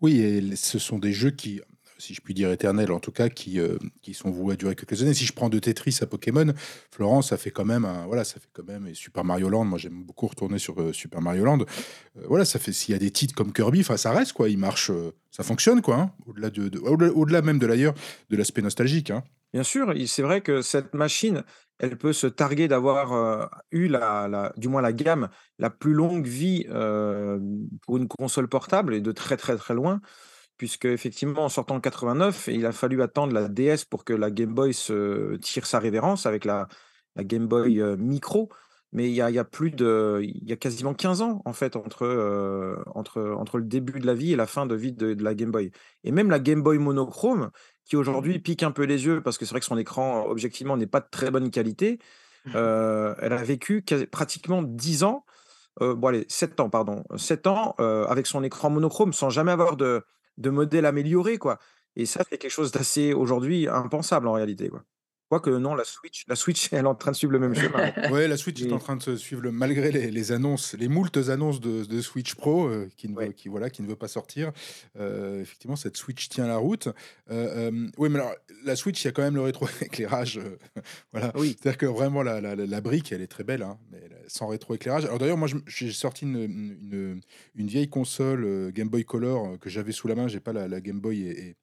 Oui 0.00 0.20
et 0.20 0.56
ce 0.56 0.78
sont 0.78 0.98
des 0.98 1.12
jeux 1.12 1.30
qui, 1.30 1.60
si 1.98 2.14
je 2.14 2.20
puis 2.20 2.34
dire 2.34 2.50
éternels 2.50 2.92
en 2.92 3.00
tout 3.00 3.12
cas, 3.12 3.28
qui, 3.28 3.58
heu, 3.58 3.78
qui 4.02 4.14
sont 4.14 4.30
voués 4.30 4.54
à 4.54 4.56
durer 4.56 4.74
quelques 4.74 5.02
années. 5.02 5.14
Si 5.14 5.24
je 5.26 5.32
prends 5.32 5.48
de 5.48 5.58
Tetris 5.58 5.98
à 6.02 6.06
Pokémon, 6.06 6.52
Florent, 6.90 7.22
ça 7.22 7.36
fait 7.36 7.50
quand 7.50 7.64
même 7.64 7.84
un 7.84 8.06
voilà, 8.06 8.24
ça 8.24 8.40
fait 8.40 8.48
quand 8.52 8.66
même 8.66 8.86
et 8.86 8.94
Super 8.94 9.24
Mario 9.24 9.48
Land, 9.48 9.64
moi 9.66 9.78
j'aime 9.78 10.02
beaucoup 10.04 10.26
retourner 10.26 10.58
sur, 10.58 10.80
heu, 10.80 10.92
Super 10.92 11.20
Mario 11.20 11.44
Land. 11.44 11.60
Heu, 11.60 12.24
voilà, 12.28 12.44
ça 12.44 12.58
fait 12.58 12.72
s'il 12.72 12.92
y 12.92 12.96
a 12.96 12.98
des 12.98 13.10
titres 13.10 13.34
comme 13.34 13.52
Kirby, 13.52 13.80
enfin 13.80 13.96
ça 13.96 14.12
reste 14.12 14.32
quoi, 14.32 14.48
il 14.48 14.58
marche, 14.58 14.90
ça 15.30 15.42
fonctionne 15.42 15.82
quoi, 15.82 15.96
hein, 15.96 16.12
au-delà 16.26 16.50
de 16.50 16.68
de 16.68 16.78
au-delà 16.80 17.42
même 17.42 17.58
de 17.58 17.66
l'ailleurs 17.66 17.94
de 18.30 18.36
l'aspect 18.36 18.62
nostalgique, 18.62 19.10
hein. 19.10 19.24
Bien 19.52 19.62
sûr, 19.62 19.92
c'est 20.08 20.22
vrai 20.22 20.40
que 20.40 20.62
cette 20.62 20.94
machine, 20.94 21.44
elle 21.78 21.96
peut 21.96 22.12
se 22.12 22.26
targuer 22.26 22.66
d'avoir, 22.66 23.48
eu 23.70 23.86
la 23.86 24.52
du 24.56 24.66
moins 24.68 24.82
la 24.82 24.92
gamme 24.92 25.28
la 25.60 25.70
plus 25.70 25.92
longue 25.92 26.26
vie, 26.26 26.66
hem, 26.68 27.68
pour 27.82 27.96
une 27.96 28.08
console 28.08 28.48
portable 28.48 28.94
et 28.94 29.00
de 29.00 29.12
très, 29.12 29.36
très, 29.36 29.56
très 29.56 29.74
loin. 29.74 30.00
Puisqu'effectivement, 30.56 31.44
en 31.44 31.48
sortant 31.48 31.76
en 31.76 31.80
89, 31.80 32.48
il 32.52 32.64
a 32.64 32.70
fallu 32.72 33.02
attendre 33.02 33.32
la 33.32 33.48
DS 33.48 33.84
pour 33.84 34.04
que 34.04 34.12
la 34.12 34.30
Game 34.30 34.54
Boy 34.54 34.72
se 34.72 35.34
tire 35.36 35.66
sa 35.66 35.80
révérence 35.80 36.26
avec 36.26 36.44
la 36.44 36.68
la 37.16 37.24
Game 37.24 37.46
Boy, 37.48 37.80
heu, 37.80 37.96
Micro. 37.96 38.48
Mais 38.92 39.08
il 39.10 39.14
y 39.14 39.20
a 39.20 39.30
il 39.30 39.34
y 39.34 39.38
a 39.40 39.44
plus 39.44 39.72
de 39.72 40.20
il 40.22 40.48
y 40.48 40.52
a 40.52 40.56
quasiment 40.56 40.94
15 40.94 41.22
ans, 41.22 41.42
en 41.44 41.52
fait, 41.52 41.74
entre, 41.74 42.04
heu, 42.04 42.76
entre 42.94 43.20
entre 43.36 43.58
le 43.58 43.64
début 43.64 43.98
de 43.98 44.06
la 44.06 44.14
vie 44.14 44.32
et 44.32 44.36
la 44.36 44.46
fin 44.46 44.66
de 44.66 44.76
vie 44.76 44.92
de 44.92 45.14
de 45.14 45.24
la 45.24 45.34
Game 45.34 45.50
Boy. 45.50 45.72
Et 46.04 46.12
même 46.12 46.30
la 46.30 46.38
Game 46.38 46.62
Boy 46.62 46.78
monochrome, 46.78 47.50
qui 47.84 47.96
aujourd'hui 47.96 48.38
pique 48.38 48.62
un 48.62 48.70
peu 48.70 48.84
les 48.84 49.06
yeux 49.06 49.22
parce 49.22 49.38
que 49.38 49.44
c'est 49.46 49.50
vrai 49.50 49.60
que 49.60 49.66
son 49.66 49.76
écran, 49.78 50.24
objectivement, 50.28 50.76
n'est 50.76 50.86
pas 50.86 51.00
de 51.00 51.08
très 51.10 51.32
bonne 51.32 51.50
qualité, 51.50 51.98
heu, 52.54 53.14
elle 53.20 53.32
a 53.32 53.44
vécu 53.44 53.82
quasi 53.84 54.06
pratiquement 54.06 54.62
10 54.62 55.04
ans, 55.04 55.24
bon 55.80 56.08
allez, 56.08 56.26
7 56.28 56.60
ans 56.60 56.70
pardon, 56.70 57.04
7 57.16 57.46
ans, 57.48 57.72
avec 57.78 58.26
son 58.26 58.44
écran 58.44 58.70
monochrome 58.70 59.12
sans 59.12 59.30
jamais 59.30 59.52
avoir 59.52 59.76
de 59.76 60.02
de 60.38 60.50
modèle 60.50 60.86
amélioré 60.86 61.38
quoi 61.38 61.58
et 61.96 62.06
ça, 62.06 62.24
c'est 62.28 62.38
quelque 62.38 62.50
chose 62.50 62.72
d'assez 62.72 63.12
aujourd'hui 63.12 63.68
impensable 63.68 64.26
en 64.26 64.32
réalité 64.32 64.68
quoi. 64.68 64.84
Quoique 65.34 65.50
non, 65.50 65.74
la 65.74 65.82
Switch 65.82 66.24
la 66.28 66.36
Switch, 66.36 66.68
elle 66.72 66.84
est 66.84 66.88
en 66.88 66.94
train 66.94 67.10
de 67.10 67.16
suivre 67.16 67.32
le 67.32 67.40
même 67.40 67.56
chemin, 67.56 67.92
ouais. 67.96 68.10
Ouais, 68.10 68.28
la 68.28 68.36
Switch 68.36 68.62
est 68.62 68.72
en 68.72 68.78
train 68.78 68.94
de 68.94 69.02
se 69.02 69.16
suivre 69.16 69.42
le 69.42 69.50
malgré 69.50 69.90
les 69.90 70.12
les 70.12 70.30
annonces, 70.30 70.74
les 70.74 70.86
moultes 70.86 71.16
annonces 71.28 71.60
de 71.60 71.84
de 71.84 72.00
Switch 72.00 72.36
Pro, 72.36 72.68
heu, 72.68 72.88
qui 72.96 73.08
ne 73.08 73.14
veut 73.14 73.26
ouais. 73.26 73.32
qui 73.32 73.48
voilà, 73.48 73.68
qui 73.68 73.82
ne 73.82 73.88
veut 73.88 73.96
pas 73.96 74.06
sortir. 74.06 74.52
Heu, 74.96 75.40
effectivement, 75.40 75.74
cette 75.74 75.96
Switch 75.96 76.28
tient 76.28 76.46
la 76.46 76.58
route. 76.58 76.86
Heu, 77.32 77.48
hem, 77.56 77.90
oui, 77.98 78.10
mais 78.10 78.20
alors 78.20 78.34
la 78.64 78.76
Switch, 78.76 79.02
il 79.02 79.06
y 79.06 79.08
a 79.08 79.12
quand 79.12 79.22
même 79.22 79.34
le 79.34 79.40
rétroéclairage, 79.40 80.40
voilà. 81.12 81.32
Oui. 81.34 81.56
C'est-à-dire 81.58 81.78
que 81.78 81.86
vraiment 81.86 82.22
la 82.22 82.40
la 82.40 82.80
brique, 82.80 83.10
elle 83.10 83.22
est 83.22 83.26
très 83.26 83.42
belle, 83.42 83.64
hein, 83.64 83.76
mais 83.90 84.02
sans 84.28 84.46
rétroéclairage. 84.46 85.04
Alors 85.04 85.18
d'ailleurs, 85.18 85.36
moi, 85.36 85.48
j'ai 85.66 85.90
sorti 85.90 86.26
une, 86.26 86.36
une, 86.36 87.20
une 87.56 87.66
vieille 87.66 87.88
console, 87.88 88.70
Game 88.72 88.88
Boy 88.88 89.04
Color, 89.04 89.58
que 89.58 89.68
j'avais 89.68 89.92
sous 89.92 90.06
la 90.06 90.14
main. 90.14 90.28
J'ai 90.28 90.38
pas 90.38 90.52
la 90.52 90.68
la 90.68 90.80
Game 90.80 91.00
Boy 91.00 91.22
et 91.22 91.34
et 91.40 91.56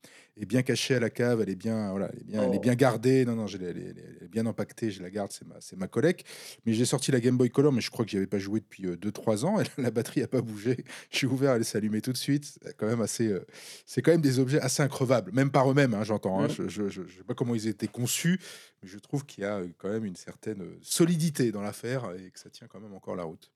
est 0.44 0.46
bien 0.48 0.62
cachée 0.64 0.96
à 0.96 1.00
la 1.00 1.10
cave, 1.10 1.42
elle 1.42 1.50
est 1.50 1.56
bien, 1.56 1.92
voilà, 1.92 2.10
elle 2.14 2.20
est 2.20 2.24
bien, 2.24 2.44
elle 2.44 2.54
est 2.54 2.58
Oh. 2.58 2.60
bien 2.62 2.76
gardée. 2.76 3.26
Non, 3.26 3.36
non, 3.36 3.48
je 3.48 3.58
elle, 3.58 3.78
est, 3.78 4.28
bien 4.30 4.46
empaquetée, 4.46 4.92
je 4.92 5.02
la 5.04 5.10
garde, 5.10 5.32
c'est 5.32 5.46
ma, 5.48 5.56
c'est 5.60 5.76
ma 5.78 5.88
collecte. 5.88 6.26
Mais 6.66 6.74
j'ai 6.74 6.86
sorti 6.86 7.12
la 7.12 7.20
Game 7.20 7.38
Boy 7.38 7.50
Color, 7.50 7.72
mais 7.72 7.82
je 7.82 7.92
crois 7.92 8.06
que 8.06 8.12
j'y 8.12 8.18
avais 8.18 8.28
pas 8.28 8.40
joué 8.40 8.60
depuis 8.60 8.84
2-3 8.86 9.46
ans. 9.46 9.60
Et 9.62 9.66
la 9.82 9.92
batterie 9.92 10.22
a 10.24 10.28
pas 10.28 10.42
bougé. 10.42 10.84
J'ai 11.10 11.28
ouvert, 11.28 11.54
elle 11.54 11.66
s'est 11.66 11.78
allumée 11.78 12.02
tout 12.02 12.12
de 12.14 12.18
suite. 12.18 12.58
C'est 12.64 12.76
quand 12.78 12.88
même 12.88 13.02
assez, 13.02 13.28
euh, 13.28 13.46
c'est 13.86 14.02
quand 14.02 14.12
même 14.12 14.22
des 14.22 14.40
objets 14.40 14.60
assez 14.62 14.82
increvables, 14.84 15.32
même 15.34 15.52
par 15.52 15.70
eux-mêmes, 15.70 15.94
hein, 15.94 16.04
j'entends. 16.04 16.42
hein. 16.42 16.48
Mm. 16.48 16.52
Je, 16.52 16.68
je, 16.70 16.90
je- 16.90 17.08
je 17.08 17.18
sais 17.18 17.24
pas 17.24 17.34
comment 17.34 17.56
ils 17.56 17.68
étaient 17.68 17.88
conçus, 17.88 18.40
mais 18.82 18.90
je 18.90 18.98
trouve 19.00 19.26
qu'il 19.26 19.44
y 19.44 19.48
a 19.48 19.58
euh, 19.58 19.68
quand 19.78 19.90
même 19.90 20.06
une 20.06 20.16
certaine 20.16 20.62
euh, 20.62 20.78
solidité 20.82 21.52
dans 21.52 21.62
l'affaire 21.62 22.12
et 22.18 22.30
que 22.32 22.40
ça 22.40 22.50
tient 22.50 22.68
quand 22.68 22.80
même 22.80 22.94
encore 22.94 23.16
la 23.16 23.24
route. 23.24 23.52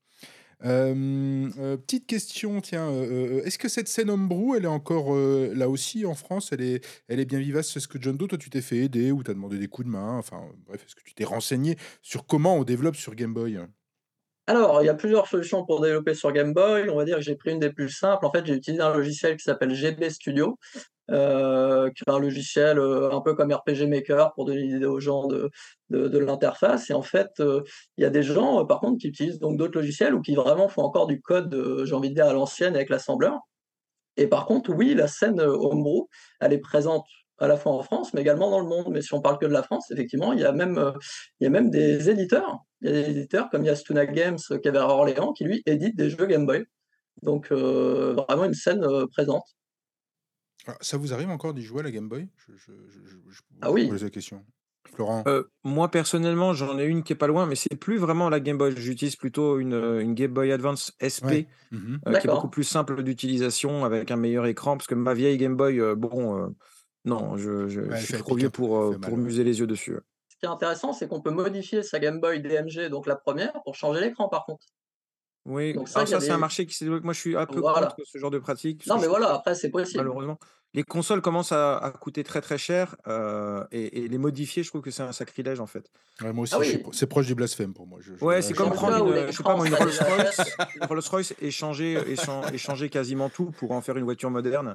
Euh, 0.64 1.50
euh, 1.58 1.76
petite 1.76 2.06
question, 2.06 2.60
tiens, 2.60 2.88
euh, 2.88 3.42
est-ce 3.44 3.58
que 3.58 3.68
cette 3.68 3.88
scène 3.88 4.08
homebrew, 4.08 4.56
elle 4.56 4.64
est 4.64 4.68
encore 4.68 5.14
là 5.14 5.68
aussi 5.68 6.06
en 6.06 6.14
France? 6.14 6.52
Elle 6.52 6.62
est, 6.62 6.86
elle 7.08 7.20
est 7.20 7.24
bien 7.24 7.38
vivace? 7.38 7.76
Est-ce 7.76 7.88
que 7.88 8.00
John 8.00 8.16
Doe, 8.16 8.26
toi, 8.26 8.38
tu 8.38 8.50
t'es 8.50 8.62
fait 8.62 8.78
aider 8.78 9.12
ou 9.12 9.22
t'as 9.22 9.34
demandé 9.34 9.58
des 9.58 9.68
coups 9.68 9.86
de 9.86 9.92
main? 9.92 10.16
Enfin, 10.18 10.42
bref, 10.66 10.82
est-ce 10.86 10.94
que 10.94 11.02
tu 11.04 11.14
t'es 11.14 11.24
renseigné 11.24 11.76
sur 12.02 12.26
comment 12.26 12.56
on 12.56 12.64
développe 12.64 12.96
sur 12.96 13.14
Game 13.14 13.34
Boy? 13.34 13.58
Alors, 14.48 14.80
il 14.80 14.86
y 14.86 14.88
a 14.88 14.94
plusieurs 14.94 15.26
solutions 15.26 15.64
pour 15.66 15.80
développer 15.80 16.14
sur 16.14 16.32
Game 16.32 16.54
Boy. 16.54 16.88
On 16.88 16.96
va 16.96 17.04
dire 17.04 17.16
que 17.16 17.22
j'ai 17.22 17.34
pris 17.34 17.50
une 17.50 17.58
des 17.58 17.72
plus 17.72 17.90
simples. 17.90 18.24
En 18.24 18.30
fait, 18.30 18.46
j'ai 18.46 18.54
utilisé 18.54 18.82
un 18.82 18.94
logiciel 18.94 19.36
qui 19.36 19.42
s'appelle 19.42 19.74
GB 19.74 20.08
Studio, 20.08 20.56
euh, 21.10 21.88
est 21.88 22.10
un 22.10 22.18
logiciel 22.18 22.78
euh, 22.78 23.12
un 23.12 23.20
peu 23.20 23.34
comme 23.34 23.52
RPG 23.52 23.86
Maker 23.88 24.32
pour 24.34 24.44
donner 24.44 24.60
une 24.62 24.76
idée 24.76 24.86
aux 24.86 25.00
gens 25.00 25.26
de, 25.26 25.50
de, 25.90 26.18
l'interface. 26.18 26.90
Et 26.90 26.94
en 26.94 27.02
fait, 27.02 27.30
euh, 27.40 27.62
il 27.96 28.02
y 28.02 28.04
a 28.04 28.10
des 28.10 28.22
gens, 28.22 28.60
euh, 28.60 28.64
par 28.64 28.80
contre, 28.80 28.98
qui 28.98 29.08
utilisent 29.08 29.38
donc 29.38 29.56
d'autres 29.56 29.78
logiciels 29.78 30.14
ou 30.14 30.22
qui 30.22 30.34
vraiment 30.34 30.68
font 30.68 30.82
encore 30.82 31.06
du 31.06 31.20
code, 31.20 31.84
j'ai 31.84 31.94
envie 31.94 32.10
de 32.10 32.14
dire, 32.14 32.26
à 32.26 32.32
l'ancienne 32.32 32.74
avec 32.74 32.90
l'assembleur. 32.90 33.40
Et 34.16 34.26
par 34.28 34.46
contre, 34.46 34.72
oui, 34.72 34.94
la 34.94 35.08
scène 35.08 35.40
homebrew, 35.40 36.08
elle 36.40 36.52
est 36.52 36.58
présente 36.58 37.06
à 37.38 37.48
la 37.48 37.56
fois 37.58 37.72
en 37.72 37.82
France, 37.82 38.14
mais 38.14 38.22
également 38.22 38.50
dans 38.50 38.60
le 38.60 38.66
monde. 38.66 38.88
Mais 38.90 39.02
si 39.02 39.12
on 39.14 39.20
parle 39.20 39.38
que 39.38 39.46
de 39.46 39.52
la 39.52 39.62
France, 39.62 39.90
effectivement, 39.90 40.32
il 40.32 40.40
y 40.40 40.44
a 40.44 40.52
même, 40.52 40.92
il 41.40 41.44
y 41.44 41.46
a 41.46 41.50
même 41.50 41.70
des 41.70 42.08
éditeurs. 42.10 42.58
Il 42.80 42.88
y 42.88 42.90
a 42.90 43.02
des 43.02 43.10
éditeurs 43.10 43.50
comme 43.50 43.64
Yastuna 43.64 44.06
Games 44.06 44.38
qui 44.38 44.68
est 44.68 44.70
vers 44.70 44.88
Orléans, 44.88 45.32
qui 45.34 45.44
lui 45.44 45.62
édite 45.66 45.96
des 45.96 46.10
jeux 46.10 46.26
Game 46.26 46.46
Boy. 46.46 46.64
Donc 47.22 47.52
vraiment 47.52 48.44
une 48.44 48.54
scène 48.54 48.86
présente. 49.12 49.44
Alors, 50.66 50.78
Ça 50.80 50.96
vous 50.96 51.12
arrive 51.12 51.30
encore 51.30 51.54
d'y 51.54 51.62
jouer 51.62 51.80
à 51.80 51.84
la 51.84 51.90
Game 51.90 52.08
Boy? 52.08 52.28
Je, 52.36 52.52
je, 52.56 52.72
je, 52.88 53.10
je- 53.10 53.30
je 53.30 53.40
Ah 53.60 53.70
oui. 53.70 53.88
pose 53.88 54.02
la 54.04 54.10
question. 54.10 54.44
Florent? 54.94 55.24
Euh, 55.26 55.44
moi, 55.64 55.90
personnellement, 55.90 56.52
j'en 56.54 56.78
ai 56.78 56.84
une 56.84 57.02
qui 57.02 57.12
est 57.12 57.16
pas 57.16 57.26
loin, 57.26 57.46
mais 57.46 57.56
c'est 57.56 57.74
plus 57.76 57.98
vraiment 57.98 58.28
la 58.28 58.40
Game 58.40 58.56
Boy. 58.58 58.74
J'utilise 58.76 59.16
plutôt 59.16 59.58
une, 59.58 59.74
euh, 59.74 60.00
une 60.00 60.14
Game 60.14 60.32
Boy 60.32 60.52
Advance 60.52 60.92
SP, 61.00 61.24
Ouais. 61.24 61.48
Mhm. 61.72 62.00
euh, 62.06 62.14
qui 62.18 62.26
est 62.26 62.30
beaucoup 62.30 62.48
plus 62.48 62.64
simple 62.64 63.02
d'utilisation 63.02 63.84
avec 63.84 64.10
un 64.10 64.16
meilleur 64.16 64.46
écran, 64.46 64.76
parce 64.76 64.86
que 64.86 64.94
ma 64.94 65.14
vieille 65.14 65.38
Game 65.38 65.56
Boy, 65.56 65.80
euh, 65.80 65.94
bon, 65.96 66.38
euh, 66.38 66.48
non, 67.04 67.36
je, 67.36 67.68
je- 67.68 67.80
Ouais, 67.80 67.86
je 67.90 67.94
elle 67.94 68.02
suis 68.04 68.14
trop 68.18 68.36
vieux 68.36 68.50
pour, 68.50 68.78
euh, 68.78 68.98
pour 68.98 69.16
muser 69.16 69.42
les 69.44 69.58
yeux 69.60 69.66
dessus. 69.66 69.96
Ce 70.28 70.36
qui 70.36 70.46
est 70.46 70.48
intéressant, 70.48 70.92
c'est 70.92 71.08
qu'on 71.08 71.20
peut 71.22 71.30
modifier 71.30 71.82
sa 71.82 71.98
Game 71.98 72.20
Boy 72.20 72.40
DMG, 72.40 72.88
donc 72.90 73.06
la 73.06 73.16
première, 73.16 73.52
pour 73.64 73.74
changer 73.74 74.00
l'écran 74.00 74.28
par 74.28 74.44
contre. 74.44 74.66
Oui, 75.48 75.72
Donc 75.74 75.88
ça, 75.88 76.04
c'est 76.06 76.30
un 76.30 76.38
marché 76.38 76.66
qui 76.66 76.74
s'est 76.74 76.84
développé. 76.84 77.04
Moi, 77.04 77.14
je 77.14 77.20
suis 77.20 77.36
un 77.36 77.46
peu 77.46 77.60
Voilà. 77.60 77.86
contre 77.86 78.04
ce 78.04 78.18
genre 78.18 78.30
de 78.32 78.38
pratique, 78.38 78.84
Non, 78.86 78.98
mais 78.98 79.06
voilà, 79.06 79.32
après, 79.34 79.54
c'est 79.54 79.70
possible. 79.70 79.98
malheureusement, 79.98 80.38
les 80.74 80.82
consoles 80.82 81.22
commencent 81.22 81.52
à, 81.52 81.78
à 81.78 81.90
coûter 81.92 82.24
très 82.24 82.40
très 82.40 82.58
cher, 82.58 82.96
euh, 83.06 83.64
et, 83.70 84.00
et 84.04 84.08
les 84.08 84.18
modifier, 84.18 84.62
je 84.64 84.68
trouve 84.68 84.82
que 84.82 84.90
c'est 84.90 85.04
un 85.04 85.12
sacrilège 85.12 85.60
en 85.60 85.66
fait. 85.66 85.88
Ouais, 86.20 86.32
moi 86.32 86.42
aussi, 86.42 86.54
Ah 86.54 86.58
oui. 86.58 86.82
c'est 86.92 87.06
proche 87.06 87.26
du 87.26 87.34
blasphème 87.36 87.72
pour 87.74 87.86
moi. 87.86 88.00
Je, 88.02 88.14
je 88.16 88.24
Ouais, 88.24 88.42
c'est 88.42 88.54
comme 88.54 88.72
prendre 88.72 89.06
une, 89.06 89.28
je 89.28 89.36
sais 89.36 89.42
pas 89.44 89.54
moi, 89.56 89.66
une 89.68 89.74
Rolls 89.74 89.88
Royce, 90.00 90.40
une 90.74 90.84
Rolls 90.86 91.02
Royce 91.08 91.34
et 91.40 91.50
changer, 91.52 91.92
et 92.10 92.16
chan- 92.16 92.42
et 92.52 92.58
changer 92.58 92.90
quasiment 92.90 93.28
tout 93.30 93.52
pour 93.52 93.70
en 93.70 93.80
faire 93.80 93.96
une 93.96 94.04
voiture 94.04 94.30
moderne. 94.30 94.74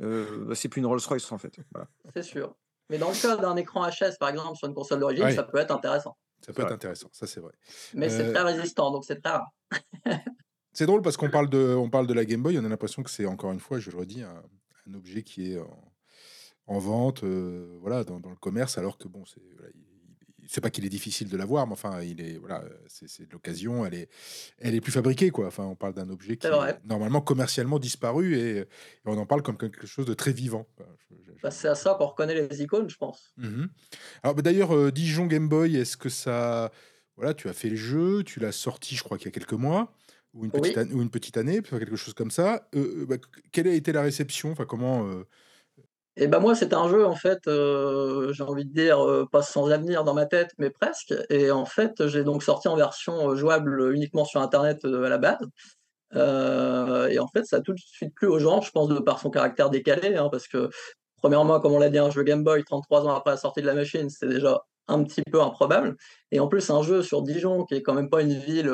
Euh, 0.00 0.44
bah, 0.46 0.54
c'est 0.54 0.68
plus 0.68 0.78
une 0.80 0.86
Rolls 0.86 1.00
Royce 1.06 1.30
en 1.32 1.38
fait. 1.38 1.56
Voilà, 1.72 1.88
c'est 2.14 2.22
sûr. 2.22 2.54
Mais 2.90 2.98
dans 2.98 3.08
le 3.10 3.20
cas 3.20 3.36
d'un 3.36 3.56
écran 3.56 3.84
HS, 3.88 4.16
par 4.20 4.28
exemple, 4.28 4.56
sur 4.56 4.68
une 4.68 4.74
console 4.74 5.00
d'origine, 5.00 5.24
Ouais, 5.24 5.34
ça 5.34 5.42
peut 5.42 5.58
être 5.58 5.70
intéressant. 5.74 6.16
Ça 6.44 6.52
c'est 6.52 6.54
peut 6.54 6.62
être 6.62 6.70
vrai. 6.70 6.74
intéressant, 6.74 7.08
ça 7.12 7.26
c'est 7.26 7.40
vrai. 7.40 7.52
Mais 7.94 8.08
c'est 8.10 8.24
Euh, 8.24 8.32
très 8.32 8.42
résistant, 8.42 8.90
donc 8.92 9.04
c'est 9.04 9.24
rare. 9.26 9.46
c'est 10.72 10.86
drôle 10.86 11.02
parce 11.02 11.16
qu'on 11.16 11.30
parle 11.30 11.48
de, 11.48 11.74
on 11.74 11.90
parle 11.90 12.06
de 12.06 12.14
la 12.14 12.24
Game 12.24 12.42
Boy, 12.42 12.58
on 12.58 12.64
a 12.64 12.68
l'impression 12.68 13.02
que 13.02 13.10
c'est 13.10 13.26
encore 13.26 13.52
une 13.52 13.60
fois, 13.60 13.78
je 13.78 13.90
le 13.90 13.98
redis, 13.98 14.22
un, 14.22 14.42
un 14.88 14.94
objet 14.94 15.22
qui 15.22 15.52
est 15.52 15.58
en, 15.60 15.92
en 16.66 16.78
vente, 16.78 17.24
euh, 17.24 17.78
voilà, 17.80 18.04
dans, 18.04 18.20
dans 18.20 18.30
le 18.30 18.36
commerce, 18.36 18.78
alors 18.78 18.98
que 18.98 19.08
bon, 19.08 19.24
c'est 19.26 19.42
voilà, 19.56 19.72
c'est 20.48 20.60
pas 20.60 20.70
qu'il 20.70 20.84
est 20.84 20.90
difficile 20.90 21.28
de 21.28 21.36
l'avoir, 21.36 21.66
mais 21.66 21.72
enfin, 21.72 22.02
il 22.02 22.20
est 22.20 22.38
voilà, 22.38 22.64
c'est 22.86 23.26
de 23.26 23.32
l'occasion, 23.32 23.84
elle 23.86 23.94
est, 23.94 24.08
elle 24.58 24.74
est 24.74 24.80
plus 24.80 24.92
fabriquée 24.92 25.30
quoi. 25.30 25.46
Enfin, 25.46 25.64
on 25.64 25.74
parle 25.76 25.94
d'un 25.94 26.08
objet 26.10 26.36
qui 26.36 26.46
est 26.46 26.78
normalement 26.84 27.20
commercialement 27.20 27.78
disparu 27.78 28.36
et, 28.36 28.58
et 28.58 28.66
on 29.04 29.18
en 29.18 29.26
parle 29.26 29.42
comme 29.42 29.56
quelque 29.56 29.86
chose 29.86 30.06
de 30.06 30.14
très 30.14 30.32
vivant. 30.32 30.66
Bah, 31.42 31.50
c'est 31.50 31.68
à 31.68 31.74
ça 31.74 31.94
qu'on 31.98 32.06
reconnaît 32.06 32.34
les 32.34 32.62
icônes, 32.62 32.88
je 32.88 32.96
pense. 32.96 33.32
Mhm. 33.36 33.68
Alors 34.22 34.34
bah, 34.34 34.42
d'ailleurs, 34.42 34.74
euh, 34.74 34.90
Dijon 34.90 35.26
Game 35.26 35.48
Boy, 35.48 35.76
est-ce 35.76 35.96
que 35.96 36.08
ça, 36.08 36.72
voilà, 37.16 37.34
tu 37.34 37.48
as 37.48 37.52
fait 37.52 37.68
le 37.68 37.76
jeu, 37.76 38.22
tu 38.24 38.40
l'as 38.40 38.52
sorti, 38.52 38.96
je 38.96 39.02
crois 39.02 39.18
qu'il 39.18 39.26
y 39.26 39.28
a 39.28 39.32
quelques 39.32 39.52
mois 39.52 39.92
ou 40.32 40.44
une 40.44 40.50
petite 40.50 40.76
Oui. 40.76 40.92
ou 40.92 41.02
une 41.02 41.10
petite 41.10 41.36
année, 41.36 41.60
quelque 41.62 41.96
chose 41.96 42.14
comme 42.14 42.30
ça. 42.30 42.68
Euh, 42.74 43.02
euh, 43.02 43.06
bah, 43.06 43.16
quelle 43.52 43.68
a 43.68 43.74
été 43.74 43.92
la 43.92 44.02
réception? 44.02 44.52
Enfin, 44.52 44.64
comment 44.64 45.08
Et 46.16 46.28
ben 46.28 46.38
moi, 46.38 46.54
c'était 46.54 46.74
un 46.76 46.88
jeu, 46.88 47.04
en 47.04 47.16
fait, 47.16 47.40
euh, 47.48 48.32
j'ai 48.32 48.44
envie 48.44 48.64
de 48.64 48.72
dire, 48.72 49.04
euh, 49.04 49.26
pas 49.30 49.42
sans 49.42 49.70
avenir 49.70 50.04
dans 50.04 50.14
ma 50.14 50.26
tête, 50.26 50.52
mais 50.58 50.70
presque. 50.70 51.12
Et 51.28 51.50
en 51.50 51.64
fait, 51.64 52.06
j'ai 52.06 52.22
donc 52.22 52.44
sorti 52.44 52.68
en 52.68 52.76
version 52.76 53.30
euh, 53.30 53.34
jouable 53.36 53.92
uniquement 53.92 54.24
sur 54.24 54.40
Internet 54.40 54.84
à 54.84 54.88
la 55.08 55.18
base. 55.18 55.38
Et 56.14 57.18
en 57.18 57.26
fait, 57.28 57.44
ça 57.44 57.56
a 57.56 57.60
tout 57.60 57.72
de 57.72 57.78
suite 57.78 58.14
plu 58.14 58.28
aux 58.28 58.38
gens, 58.38 58.60
je 58.60 58.70
pense, 58.70 58.88
de 58.88 58.98
par 59.00 59.18
son 59.18 59.30
caractère 59.30 59.70
décalé, 59.70 60.16
hein, 60.16 60.28
parce 60.30 60.46
que, 60.46 60.70
premièrement, 61.16 61.58
comme 61.60 61.72
on 61.72 61.80
l'a 61.80 61.90
dit, 61.90 61.98
un 61.98 62.10
jeu 62.10 62.22
Game 62.22 62.44
Boy, 62.44 62.62
33 62.64 63.06
ans 63.06 63.14
après 63.16 63.32
la 63.32 63.36
sortie 63.36 63.62
de 63.62 63.66
la 63.66 63.74
machine, 63.74 64.08
c'est 64.08 64.28
déjà 64.28 64.62
un 64.86 65.02
petit 65.02 65.22
peu 65.22 65.42
improbable. 65.42 65.96
Et 66.30 66.38
en 66.40 66.46
plus, 66.46 66.70
un 66.70 66.82
jeu 66.82 67.02
sur 67.02 67.22
Dijon, 67.22 67.64
qui 67.64 67.74
est 67.74 67.82
quand 67.82 67.94
même 67.94 68.10
pas 68.10 68.22
une 68.22 68.38
ville, 68.38 68.72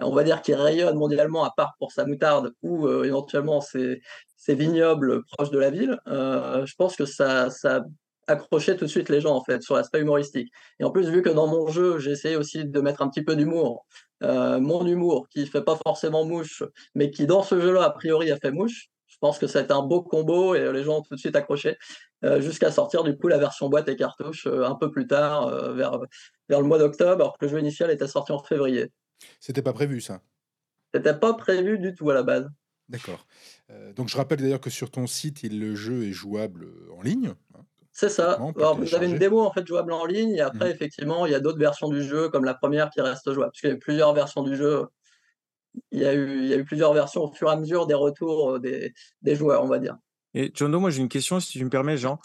on 0.00 0.12
va 0.12 0.24
dire, 0.24 0.42
qui 0.42 0.54
rayonne 0.54 0.96
mondialement, 0.96 1.44
à 1.44 1.52
part 1.56 1.74
pour 1.78 1.92
sa 1.92 2.06
moutarde, 2.06 2.52
ou 2.62 2.88
éventuellement 3.04 3.60
ses, 3.60 4.00
ses 4.42 4.56
vignobles 4.56 5.24
proches 5.26 5.52
de 5.52 5.58
la 5.60 5.70
ville, 5.70 6.00
euh, 6.08 6.66
je 6.66 6.74
pense 6.74 6.96
que 6.96 7.04
ça, 7.04 7.48
ça 7.48 7.76
a 7.76 8.32
accroché 8.32 8.76
tout 8.76 8.86
de 8.86 8.90
suite 8.90 9.08
les 9.08 9.20
gens, 9.20 9.36
en 9.36 9.44
fait, 9.44 9.62
sur 9.62 9.76
l'aspect 9.76 10.00
humoristique. 10.00 10.52
Et 10.80 10.84
en 10.84 10.90
plus, 10.90 11.08
vu 11.08 11.22
que 11.22 11.28
dans 11.28 11.46
mon 11.46 11.68
jeu, 11.68 12.00
j'ai 12.00 12.10
essayé 12.10 12.34
aussi 12.34 12.64
de 12.64 12.80
mettre 12.80 13.02
un 13.02 13.08
petit 13.08 13.22
peu 13.22 13.36
d'humour, 13.36 13.86
euh, 14.24 14.58
mon 14.58 14.84
humour, 14.84 15.28
qui 15.28 15.46
fait 15.46 15.62
pas 15.62 15.76
forcément 15.76 16.24
mouche, 16.24 16.64
mais 16.96 17.12
qui 17.12 17.26
dans 17.26 17.44
ce 17.44 17.60
jeu-là, 17.60 17.84
a 17.84 17.90
priori, 17.90 18.32
a 18.32 18.36
fait 18.36 18.50
mouche. 18.50 18.88
Je 19.06 19.16
pense 19.20 19.38
que 19.38 19.46
été 19.46 19.72
un 19.72 19.82
beau 19.82 20.02
combo 20.02 20.56
et 20.56 20.72
les 20.72 20.82
gens 20.82 20.98
ont 20.98 21.02
tout 21.02 21.14
de 21.14 21.20
suite 21.20 21.36
accroché, 21.36 21.78
euh, 22.24 22.40
jusqu'à 22.40 22.72
sortir 22.72 23.04
du 23.04 23.16
coup 23.16 23.28
la 23.28 23.38
version 23.38 23.68
boîte 23.68 23.88
et 23.88 23.94
cartouche 23.94 24.48
euh, 24.48 24.64
un 24.64 24.74
peu 24.74 24.90
plus 24.90 25.06
tard, 25.06 25.48
vers, 25.74 26.00
vers 26.48 26.60
le 26.60 26.66
mois 26.66 26.78
d'octobre, 26.78 27.22
alors 27.22 27.38
que 27.38 27.44
le 27.44 27.52
jeu 27.52 27.60
initial 27.60 27.92
était 27.92 28.08
sorti 28.08 28.32
en 28.32 28.42
février. 28.42 28.90
c'était 29.38 29.62
pas 29.62 29.72
prévu 29.72 30.00
ça? 30.00 30.20
C'était 30.92 31.16
pas 31.16 31.34
prévu 31.34 31.78
du 31.78 31.94
tout 31.94 32.10
à 32.10 32.14
la 32.14 32.24
base. 32.24 32.50
D'accord. 32.92 33.26
Euh, 33.70 33.92
donc 33.94 34.08
je 34.08 34.16
rappelle 34.16 34.40
d'ailleurs 34.40 34.60
que 34.60 34.70
sur 34.70 34.90
ton 34.90 35.06
site, 35.06 35.42
il, 35.42 35.58
le 35.58 35.74
jeu 35.74 36.04
est 36.04 36.12
jouable 36.12 36.64
euh, 36.64 36.92
en 36.96 37.02
ligne. 37.02 37.34
hein, 37.54 37.62
C'est 37.92 38.10
ça. 38.10 38.38
Alors, 38.56 38.78
vous 38.78 38.94
avez 38.94 39.06
une 39.06 39.18
démo 39.18 39.40
en 39.40 39.52
fait 39.52 39.66
jouable 39.66 39.92
en 39.92 40.04
ligne, 40.04 40.30
et 40.34 40.40
après, 40.40 40.66
Mhm. 40.66 40.74
effectivement, 40.74 41.26
il 41.26 41.32
y 41.32 41.34
a 41.34 41.40
d'autres 41.40 41.58
versions 41.58 41.88
du 41.88 42.02
jeu, 42.02 42.28
comme 42.28 42.44
la 42.44 42.54
première 42.54 42.90
qui 42.90 43.00
reste 43.00 43.32
jouable. 43.32 43.50
Parce 43.50 43.60
qu'il 43.60 43.70
y 43.70 43.72
a 43.72 43.76
eu 43.76 43.78
plusieurs 43.78 44.12
versions 44.12 44.42
du 44.42 44.56
jeu. 44.56 44.84
Il 45.90 46.00
y 46.00 46.04
a 46.04 46.12
eu, 46.14 46.38
il 46.38 46.46
y 46.48 46.52
a 46.52 46.56
eu 46.58 46.64
plusieurs 46.64 46.92
versions 46.92 47.22
au 47.24 47.32
fur 47.32 47.48
et 47.48 47.52
à 47.52 47.56
mesure 47.56 47.86
des 47.86 47.94
retours 47.94 48.52
euh, 48.52 48.58
des, 48.58 48.92
des 49.22 49.34
joueurs, 49.34 49.64
on 49.64 49.68
va 49.68 49.78
dire. 49.78 49.96
Et 50.34 50.50
John 50.54 50.70
Doe, 50.70 50.80
moi 50.80 50.90
j'ai 50.90 51.00
une 51.00 51.08
question, 51.08 51.40
si 51.40 51.58
tu 51.58 51.64
me 51.64 51.70
permets, 51.70 51.96
Jean. 51.96 52.18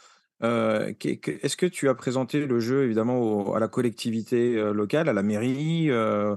Euh, 0.44 0.94
Est-ce 1.02 1.58
que 1.58 1.66
tu 1.66 1.90
as 1.90 1.96
présenté 1.96 2.46
le 2.46 2.60
jeu 2.60 2.84
évidemment 2.84 3.18
au- 3.20 3.56
à 3.56 3.60
la 3.60 3.68
collectivité 3.68 4.56
locale, 4.74 5.10
à 5.10 5.14
la 5.14 5.24
mairie, 5.24 5.90
euh, 5.90 6.36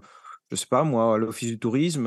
je 0.51 0.57
sais 0.57 0.67
pas 0.67 0.85
moi, 0.85 1.15
à 1.15 1.19
l'office 1.19 1.49
du 1.51 1.59
tourisme 1.59 2.07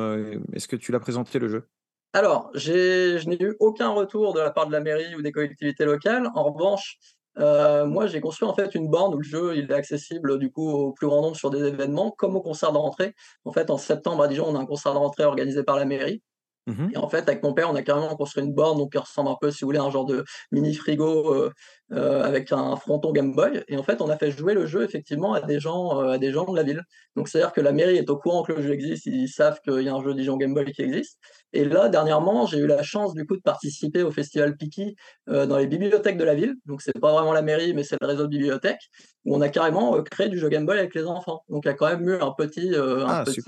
Est-ce 0.53 0.67
que 0.67 0.75
tu 0.75 0.91
l'as 0.91 0.99
présenté 0.99 1.37
le 1.39 1.49
jeu? 1.49 1.67
Alors, 2.13 2.51
je 2.53 3.27
n'ai 3.27 3.41
eu 3.41 3.55
aucun 3.59 3.89
retour 3.89 4.33
de 4.33 4.39
la 4.39 4.51
part 4.51 4.67
de 4.67 4.71
la 4.71 4.79
mairie 4.79 5.15
ou 5.15 5.21
des 5.21 5.31
collectivités 5.31 5.85
locales. 5.85 6.29
En 6.35 6.43
revanche, 6.51 6.97
euh, 7.39 7.85
moi, 7.85 8.05
j'ai 8.07 8.21
construit 8.21 8.47
en 8.47 8.53
fait 8.53 8.75
une 8.75 8.87
borne 8.89 9.15
où 9.15 9.17
le 9.17 9.23
jeu 9.23 9.57
est 9.57 9.71
accessible 9.71 10.37
du 10.37 10.51
coup 10.51 10.69
au 10.69 10.91
plus 10.93 11.07
grand 11.07 11.21
nombre 11.21 11.35
sur 11.35 11.49
des 11.49 11.63
événements, 11.63 12.11
comme 12.11 12.35
au 12.35 12.41
concert 12.41 12.71
de 12.71 12.77
rentrée. 12.77 13.15
En 13.45 13.51
fait, 13.51 13.69
en 13.71 13.77
septembre 13.77 14.23
à 14.23 14.27
Dijon, 14.27 14.45
on 14.47 14.55
a 14.55 14.59
un 14.59 14.65
concert 14.65 14.93
de 14.93 14.99
rentrée 14.99 15.23
organisé 15.23 15.63
par 15.63 15.75
la 15.75 15.85
mairie. 15.85 16.21
Mhm. 16.65 16.91
Et 16.93 16.97
en 16.97 17.09
fait, 17.09 17.27
avec 17.27 17.43
mon 17.43 17.53
père, 17.53 17.69
on 17.69 17.75
a 17.75 17.81
carrément 17.81 18.15
construit 18.15 18.43
une 18.43 18.53
borne 18.53 18.77
donc, 18.77 18.93
qui 18.93 18.97
ressemble 18.97 19.29
un 19.29 19.35
peu, 19.39 19.51
si 19.51 19.61
vous 19.61 19.67
voulez, 19.67 19.79
à 19.79 19.83
un 19.83 19.91
genre 19.91 20.05
de 20.05 20.23
mini 20.51 20.73
frigo 20.73 21.33
euh, 21.33 21.51
euh, 21.91 22.23
avec 22.23 22.51
un 22.53 22.75
fronton 22.77 23.11
Game 23.11 23.33
Boy. 23.33 23.63
Et 23.67 23.77
en 23.77 23.83
fait, 23.83 24.01
on 24.01 24.09
a 24.09 24.17
fait 24.17 24.31
jouer 24.31 24.53
le 24.53 24.65
jeu 24.65 24.83
effectivement 24.83 25.33
à 25.33 25.41
des 25.41 25.59
gens, 25.59 26.01
euh, 26.01 26.13
à 26.13 26.17
des 26.17 26.31
gens 26.31 26.45
de 26.45 26.55
la 26.55 26.63
ville. 26.63 26.81
Donc, 27.17 27.27
c'est-à-dire 27.27 27.51
que 27.51 27.59
la 27.59 27.73
mairie 27.73 27.97
est 27.97 28.09
au 28.09 28.17
courant 28.17 28.43
que 28.43 28.53
le 28.53 28.61
jeu 28.61 28.71
existe, 28.71 29.05
ils 29.07 29.27
savent 29.27 29.59
qu'il 29.61 29.81
y 29.81 29.89
a 29.89 29.93
un 29.93 30.01
jeu 30.01 30.13
Dijon 30.13 30.37
Game 30.37 30.53
Boy 30.53 30.71
qui 30.71 30.81
existe. 30.83 31.19
Et 31.51 31.65
là, 31.65 31.89
dernièrement, 31.89 32.45
j'ai 32.45 32.59
eu 32.59 32.67
la 32.67 32.81
chance 32.81 33.13
du 33.13 33.25
coup 33.25 33.35
de 33.35 33.41
participer 33.41 34.01
au 34.01 34.11
festival 34.11 34.55
Piki 34.55 34.95
dans 35.27 35.57
les 35.57 35.67
bibliothèques 35.67 36.17
de 36.17 36.23
la 36.23 36.33
ville. 36.33 36.55
Donc, 36.65 36.81
c'est 36.81 36.97
pas 36.99 37.11
vraiment 37.11 37.33
la 37.33 37.41
mairie, 37.41 37.73
mais 37.73 37.83
c'est 37.83 37.97
le 38.01 38.07
réseau 38.07 38.23
de 38.23 38.29
bibliothèques 38.29 38.81
où 39.25 39.35
on 39.35 39.41
a 39.41 39.49
carrément 39.49 40.01
créé 40.03 40.29
du 40.29 40.39
jeu 40.39 40.49
Game 40.49 40.65
Boy 40.65 40.79
avec 40.79 40.95
les 40.95 41.05
enfants. 41.05 41.43
Donc, 41.49 41.63
il 41.65 41.67
y 41.67 41.71
a 41.71 41.75
quand 41.75 41.89
même 41.89 42.07
eu 42.07 42.15
un 42.15 42.31
petit, 42.31 42.73
un 42.75 43.05
Ah, 43.07 43.23
petit, 43.23 43.41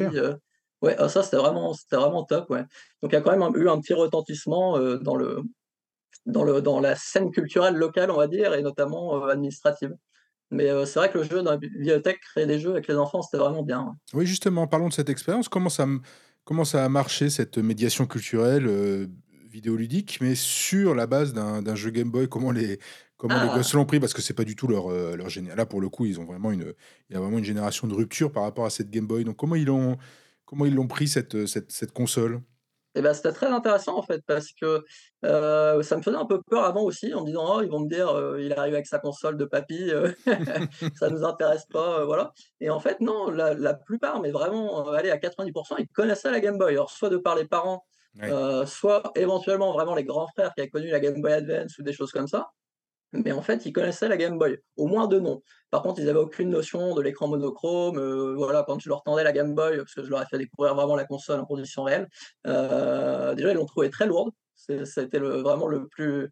Ouais, 0.85 0.95
ah, 0.99 1.09
ça 1.09 1.23
c'était 1.23 1.37
vraiment, 1.37 1.73
c'était 1.73 1.97
vraiment 1.97 2.23
top, 2.23 2.49
ouais. 2.51 2.63
Donc 3.01 3.11
il 3.11 3.13
y 3.13 3.17
a 3.17 3.21
quand 3.21 3.31
même 3.31 3.41
un- 3.41 3.53
eu 3.53 3.67
un 3.67 3.81
petit 3.81 3.93
retentissement 3.93 4.77
euh, 4.77 4.97
dans 4.97 5.15
le, 5.17 5.41
dans, 6.25 6.43
le, 6.43 6.61
dans 6.61 6.79
la 6.79 6.95
scène 6.95 7.31
culturelle 7.31 7.75
locale, 7.75 8.09
on 8.11 8.17
va 8.17 8.27
dire, 8.27 8.53
et 8.53 8.61
notamment 8.61 9.25
administrative. 9.25 9.93
Mais 10.51 10.69
c'est 10.85 10.99
vrai 10.99 11.11
que 11.11 11.17
le 11.17 11.23
jeu 11.23 11.41
dans 11.41 11.51
la 11.51 11.57
bibliothèque, 11.57 12.19
créer 12.21 12.45
des 12.45 12.59
jeux 12.59 12.69
avec 12.69 12.87
les 12.87 12.95
enfants, 12.95 13.23
c'était 13.23 13.41
vraiment 13.43 13.63
bien. 13.63 13.95
Oui, 14.13 14.27
justement, 14.27 14.67
parlons 14.67 14.89
de 14.89 14.93
cette 14.93 15.09
expérience. 15.09 15.49
Comment 15.49 15.69
ça, 15.69 15.87
comment 16.43 16.65
ça 16.65 16.85
a 16.85 16.89
marché, 16.89 17.31
cette 17.31 17.57
médiation 17.57 18.05
culturelle 18.05 19.09
vidéoludique, 19.49 20.19
mais 20.21 20.35
sur 20.35 20.93
la 20.93 21.07
base 21.07 21.33
d'un 21.33 21.75
jeu 21.75 21.89
Game 21.89 22.11
Boy? 22.11 22.29
Comment 22.29 22.51
les, 22.51 22.79
comment 23.17 23.41
les 23.41 23.49
gosses 23.49 23.71
ah! 23.73 23.77
l'ont 23.77 23.85
pris? 23.85 23.99
Parce 23.99 24.13
que 24.13 24.21
c'est 24.21 24.35
pas 24.35 24.43
du 24.43 24.55
tout 24.55 24.67
leur, 24.67 24.89
leur. 24.89 25.27
Là, 25.55 25.65
pour 25.65 25.81
le 25.81 25.89
coup, 25.89 26.05
ils 26.05 26.19
ont 26.19 26.25
vraiment 26.25 26.51
une, 26.51 26.73
il 27.09 27.13
y 27.13 27.17
a 27.17 27.19
vraiment 27.19 27.39
une 27.39 27.43
génération 27.43 27.87
de 27.87 27.95
rupture 27.95 28.31
par 28.31 28.43
rapport 28.43 28.65
à 28.65 28.69
cette 28.69 28.91
Game 28.91 29.07
Boy. 29.07 29.23
Donc, 29.23 29.37
comment 29.37 29.55
ils 29.55 29.65
l'ont, 29.65 29.97
comment 30.45 30.65
ils 30.65 30.75
l'ont 30.75 30.87
pris, 30.87 31.07
cette, 31.07 31.45
cette, 31.45 31.71
cette 31.71 31.91
console? 31.91 32.41
Et 32.97 33.01
ben, 33.01 33.13
c'était 33.13 33.33
très 33.33 33.47
intéressant 33.47 33.97
en 33.97 34.03
fait 34.03 34.21
parce 34.25 34.53
que 34.53 34.85
ça 35.21 35.97
me 35.97 36.01
faisait 36.01 36.15
un 36.15 36.25
peu 36.25 36.41
peur 36.49 36.63
avant 36.63 36.83
aussi 36.83 37.13
en 37.13 37.21
me 37.21 37.25
disant 37.25 37.57
oh, 37.57 37.61
ils 37.61 37.69
vont 37.69 37.81
me 37.81 37.89
dire 37.89 38.09
il 38.39 38.53
arrive 38.53 38.73
avec 38.73 38.87
sa 38.87 38.99
console 38.99 39.35
de 39.35 39.43
papy, 39.43 39.91
ça 40.95 41.09
nous 41.09 41.25
intéresse 41.25 41.65
pas, 41.65 42.05
voilà. 42.05 42.31
Et 42.61 42.69
en 42.69 42.79
fait 42.79 43.01
non, 43.01 43.29
la, 43.29 43.73
plupart, 43.73 44.21
mais 44.21 44.31
vraiment 44.31 44.87
allez 44.91 45.11
à 45.11 45.17
90%, 45.17 45.75
ils 45.79 45.87
connaissaient 45.89 46.31
la 46.31 46.39
Game 46.39 46.57
Boy. 46.57 46.71
Alors 46.71 46.89
soit 46.89 47.09
de 47.09 47.17
par 47.17 47.35
les 47.35 47.45
parents, 47.45 47.85
soit 48.65 49.11
éventuellement 49.15 49.73
vraiment 49.73 49.95
les 49.95 50.05
grands 50.05 50.27
frères 50.27 50.53
qui 50.53 50.61
avaient 50.61 50.69
connu 50.69 50.87
la 50.87 51.01
Game 51.01 51.21
Boy 51.21 51.33
Advance 51.33 51.77
ou 51.77 51.83
des 51.83 51.91
choses 51.91 52.13
comme 52.13 52.27
ça 52.27 52.49
mais 53.13 53.31
en 53.31 53.41
fait, 53.41 53.65
ils 53.65 53.74
connaissaient 53.74 54.07
la 54.07 54.17
Game 54.17 54.38
Boy, 54.38 54.59
au 54.77 54.88
moins 54.88 55.07
de 55.07 55.19
nom. 55.19 55.41
Par 55.71 55.81
contre, 55.81 56.00
ils 56.00 56.05
n'avaient 56.05 56.19
aucune 56.19 56.50
notion 56.50 56.95
de 56.95 57.01
l'écran 57.01 57.27
monochrome. 57.27 57.97
Euh, 57.97 58.35
voilà, 58.35 58.63
quand 58.67 58.79
je 58.79 58.89
leur 58.89 59.03
tendais 59.03 59.24
la 59.24 59.31
Game 59.31 59.55
Boy, 59.55 59.77
parce 59.77 59.93
que 59.93 60.03
je 60.03 60.09
leur 60.09 60.21
ai 60.21 60.25
fait 60.25 60.38
découvrir 60.38 60.75
vraiment 60.75 60.95
la 60.95 61.05
console 61.05 61.39
en 61.39 61.45
conditions 61.45 61.83
réelles, 61.83 62.07
euh, 62.47 63.33
déjà, 63.35 63.51
ils 63.51 63.55
l'ont 63.55 63.65
trouvé 63.65 63.89
très 63.89 64.05
lourde. 64.05 64.31
C'était 64.55 65.19
vraiment 65.19 65.67
le 65.67 65.88
plus, 65.88 66.31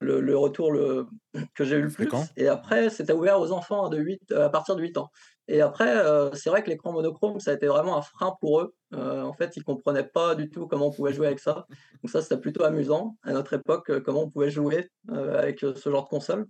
le, 0.00 0.36
retour 0.36 0.72
le, 0.72 1.06
que 1.54 1.64
j'ai 1.64 1.76
eu 1.76 1.82
le 1.82 1.90
plus. 1.90 2.08
Et 2.36 2.48
après, 2.48 2.90
c'était 2.90 3.12
ouvert 3.12 3.40
aux 3.40 3.52
enfants 3.52 3.88
de 3.88 3.98
8, 3.98 4.32
à 4.32 4.48
partir 4.48 4.76
de 4.76 4.82
8 4.82 4.98
ans. 4.98 5.10
Et 5.48 5.60
après, 5.60 5.96
euh, 5.96 6.30
c'est 6.32 6.48
vrai 6.48 6.62
que 6.62 6.70
l'écran 6.70 6.92
monochrome, 6.92 7.40
ça 7.40 7.50
a 7.50 7.54
été 7.54 7.66
vraiment 7.66 7.96
un 7.96 8.02
frein 8.02 8.36
pour 8.40 8.60
eux. 8.60 8.74
Euh, 8.94 9.22
en 9.22 9.32
fait, 9.32 9.56
ils 9.56 9.60
ne 9.60 9.64
comprenaient 9.64 10.04
pas 10.04 10.36
du 10.36 10.48
tout 10.48 10.68
comment 10.68 10.86
on 10.86 10.92
pouvait 10.92 11.12
jouer 11.12 11.26
avec 11.26 11.40
ça. 11.40 11.66
Donc 12.02 12.10
ça, 12.10 12.22
c'était 12.22 12.38
plutôt 12.40 12.62
amusant 12.62 13.16
à 13.24 13.32
notre 13.32 13.54
époque, 13.54 13.90
euh, 13.90 14.00
comment 14.00 14.22
on 14.22 14.30
pouvait 14.30 14.50
jouer 14.50 14.88
avec 15.08 15.60
ce 15.60 15.90
genre 15.90 16.04
de 16.04 16.08
console. 16.08 16.46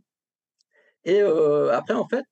Et 1.04 1.20
après, 1.22 1.94
en 1.94 2.06
fait, 2.06 2.26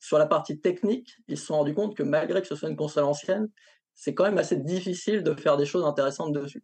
sur 0.00 0.18
la 0.18 0.26
partie 0.26 0.58
technique, 0.58 1.14
ils 1.28 1.36
se 1.36 1.44
sont 1.44 1.56
rendus 1.56 1.74
compte 1.74 1.94
que 1.94 2.02
malgré 2.02 2.40
que 2.40 2.46
ce 2.46 2.56
soit 2.56 2.70
une 2.70 2.76
console 2.76 3.04
ancienne, 3.04 3.48
c'est 3.94 4.14
quand 4.14 4.24
même 4.24 4.38
assez 4.38 4.56
difficile 4.56 5.22
de 5.22 5.34
faire 5.34 5.58
des 5.58 5.66
choses 5.66 5.84
intéressantes 5.84 6.32
dessus. 6.32 6.62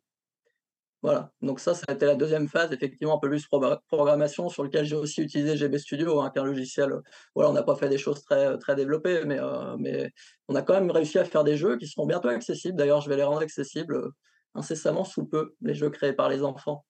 Voilà, 1.05 1.31
donc 1.43 1.61
ça, 1.61 1.75
ça 1.75 1.85
a 1.89 1.93
été 1.93 2.07
la 2.07 2.15
deuxième 2.15 2.49
phase, 2.49 2.73
effectivement, 2.73 3.17
un 3.17 3.19
peu 3.19 3.29
plus 3.29 3.47
programmation, 3.47 4.49
sur 4.49 4.65
lequel 4.65 4.87
j'ai 4.87 4.97
aussi 4.97 5.21
utilisé 5.21 5.55
GB 5.55 5.79
Studio, 5.79 6.23
hein, 6.23 6.31
qui 6.31 6.39
est 6.39 6.41
un 6.41 6.47
logiciel, 6.47 6.95
voilà, 7.35 7.51
on 7.51 7.53
n'a 7.53 7.63
pas 7.63 7.77
fait 7.77 7.91
des 7.91 7.99
choses 7.99 8.23
très, 8.23 8.57
très 8.57 8.75
développées, 8.75 9.23
mais, 9.27 9.39
euh, 9.39 9.77
mais 9.79 10.11
on 10.49 10.55
a 10.55 10.63
quand 10.63 10.73
même 10.73 10.91
réussi 10.91 11.19
à 11.19 11.27
faire 11.27 11.45
des 11.45 11.59
jeux 11.59 11.77
qui 11.77 11.87
seront 11.89 12.07
bientôt 12.07 12.29
accessibles. 12.29 12.79
D'ailleurs, 12.79 13.03
je 13.03 13.11
vais 13.11 13.17
les 13.19 13.23
rendre 13.23 13.43
accessibles 13.43 13.97
euh, 13.97 14.15
incessamment 14.55 15.05
sous 15.05 15.27
peu, 15.27 15.55
les 15.61 15.75
jeux 15.75 15.91
créés 15.91 16.15
par 16.15 16.31
les 16.31 16.43
enfants. 16.43 16.87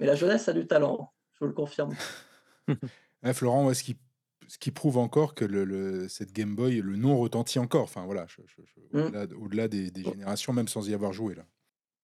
Mais 0.00 0.06
la 0.06 0.16
jeunesse 0.16 0.48
a 0.48 0.52
du 0.52 0.66
talent, 0.66 1.12
je 1.34 1.38
vous 1.44 1.46
le 1.46 1.54
confirme. 1.54 1.94
Florent, 3.34 3.72
ce 3.72 3.84
qui, 3.84 4.00
ce 4.48 4.58
qui 4.58 4.72
prouve 4.72 4.98
encore 4.98 5.36
que 5.36 5.44
le, 5.44 6.08
cette 6.08 6.32
Game 6.32 6.56
Boy, 6.56 6.80
le 6.80 6.96
nom 6.96 7.16
retentit 7.16 7.60
encore. 7.60 7.84
Enfin 7.84 8.04
voilà, 8.04 8.26
mmh. 8.94 9.00
au-delà 9.40 9.68
des, 9.68 9.92
des, 9.92 10.02
générations, 10.02 10.52
même 10.52 10.66
sans 10.66 10.88
y 10.88 10.92
avoir 10.92 11.12
joué 11.12 11.36
là. 11.36 11.44